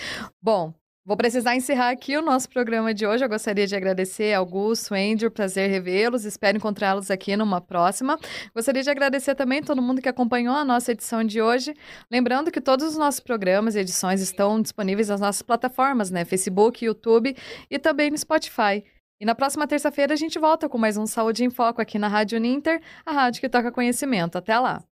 Bom, 0.40 0.72
Vou 1.08 1.16
precisar 1.16 1.56
encerrar 1.56 1.88
aqui 1.88 2.18
o 2.18 2.20
nosso 2.20 2.50
programa 2.50 2.92
de 2.92 3.06
hoje. 3.06 3.24
Eu 3.24 3.30
gostaria 3.30 3.66
de 3.66 3.74
agradecer 3.74 4.34
Augusto, 4.34 4.92
Andrew, 4.92 5.30
prazer 5.30 5.70
revê-los. 5.70 6.26
Espero 6.26 6.58
encontrá-los 6.58 7.10
aqui 7.10 7.34
numa 7.34 7.62
próxima. 7.62 8.18
Gostaria 8.54 8.82
de 8.82 8.90
agradecer 8.90 9.34
também 9.34 9.62
todo 9.62 9.80
mundo 9.80 10.02
que 10.02 10.08
acompanhou 10.10 10.54
a 10.54 10.66
nossa 10.66 10.92
edição 10.92 11.24
de 11.24 11.40
hoje. 11.40 11.74
Lembrando 12.10 12.50
que 12.50 12.60
todos 12.60 12.86
os 12.86 12.98
nossos 12.98 13.20
programas 13.20 13.74
e 13.74 13.78
edições 13.78 14.20
estão 14.20 14.60
disponíveis 14.60 15.08
nas 15.08 15.18
nossas 15.18 15.40
plataformas, 15.40 16.10
né? 16.10 16.26
Facebook, 16.26 16.84
YouTube 16.84 17.34
e 17.70 17.78
também 17.78 18.10
no 18.10 18.18
Spotify. 18.18 18.84
E 19.18 19.24
na 19.24 19.34
próxima 19.34 19.66
terça-feira 19.66 20.12
a 20.12 20.16
gente 20.16 20.38
volta 20.38 20.68
com 20.68 20.76
mais 20.76 20.98
um 20.98 21.06
Saúde 21.06 21.42
em 21.42 21.48
Foco 21.48 21.80
aqui 21.80 21.98
na 21.98 22.08
Rádio 22.08 22.38
Ninter, 22.38 22.82
a 23.06 23.12
rádio 23.12 23.40
que 23.40 23.48
toca 23.48 23.72
conhecimento. 23.72 24.36
Até 24.36 24.58
lá! 24.58 24.84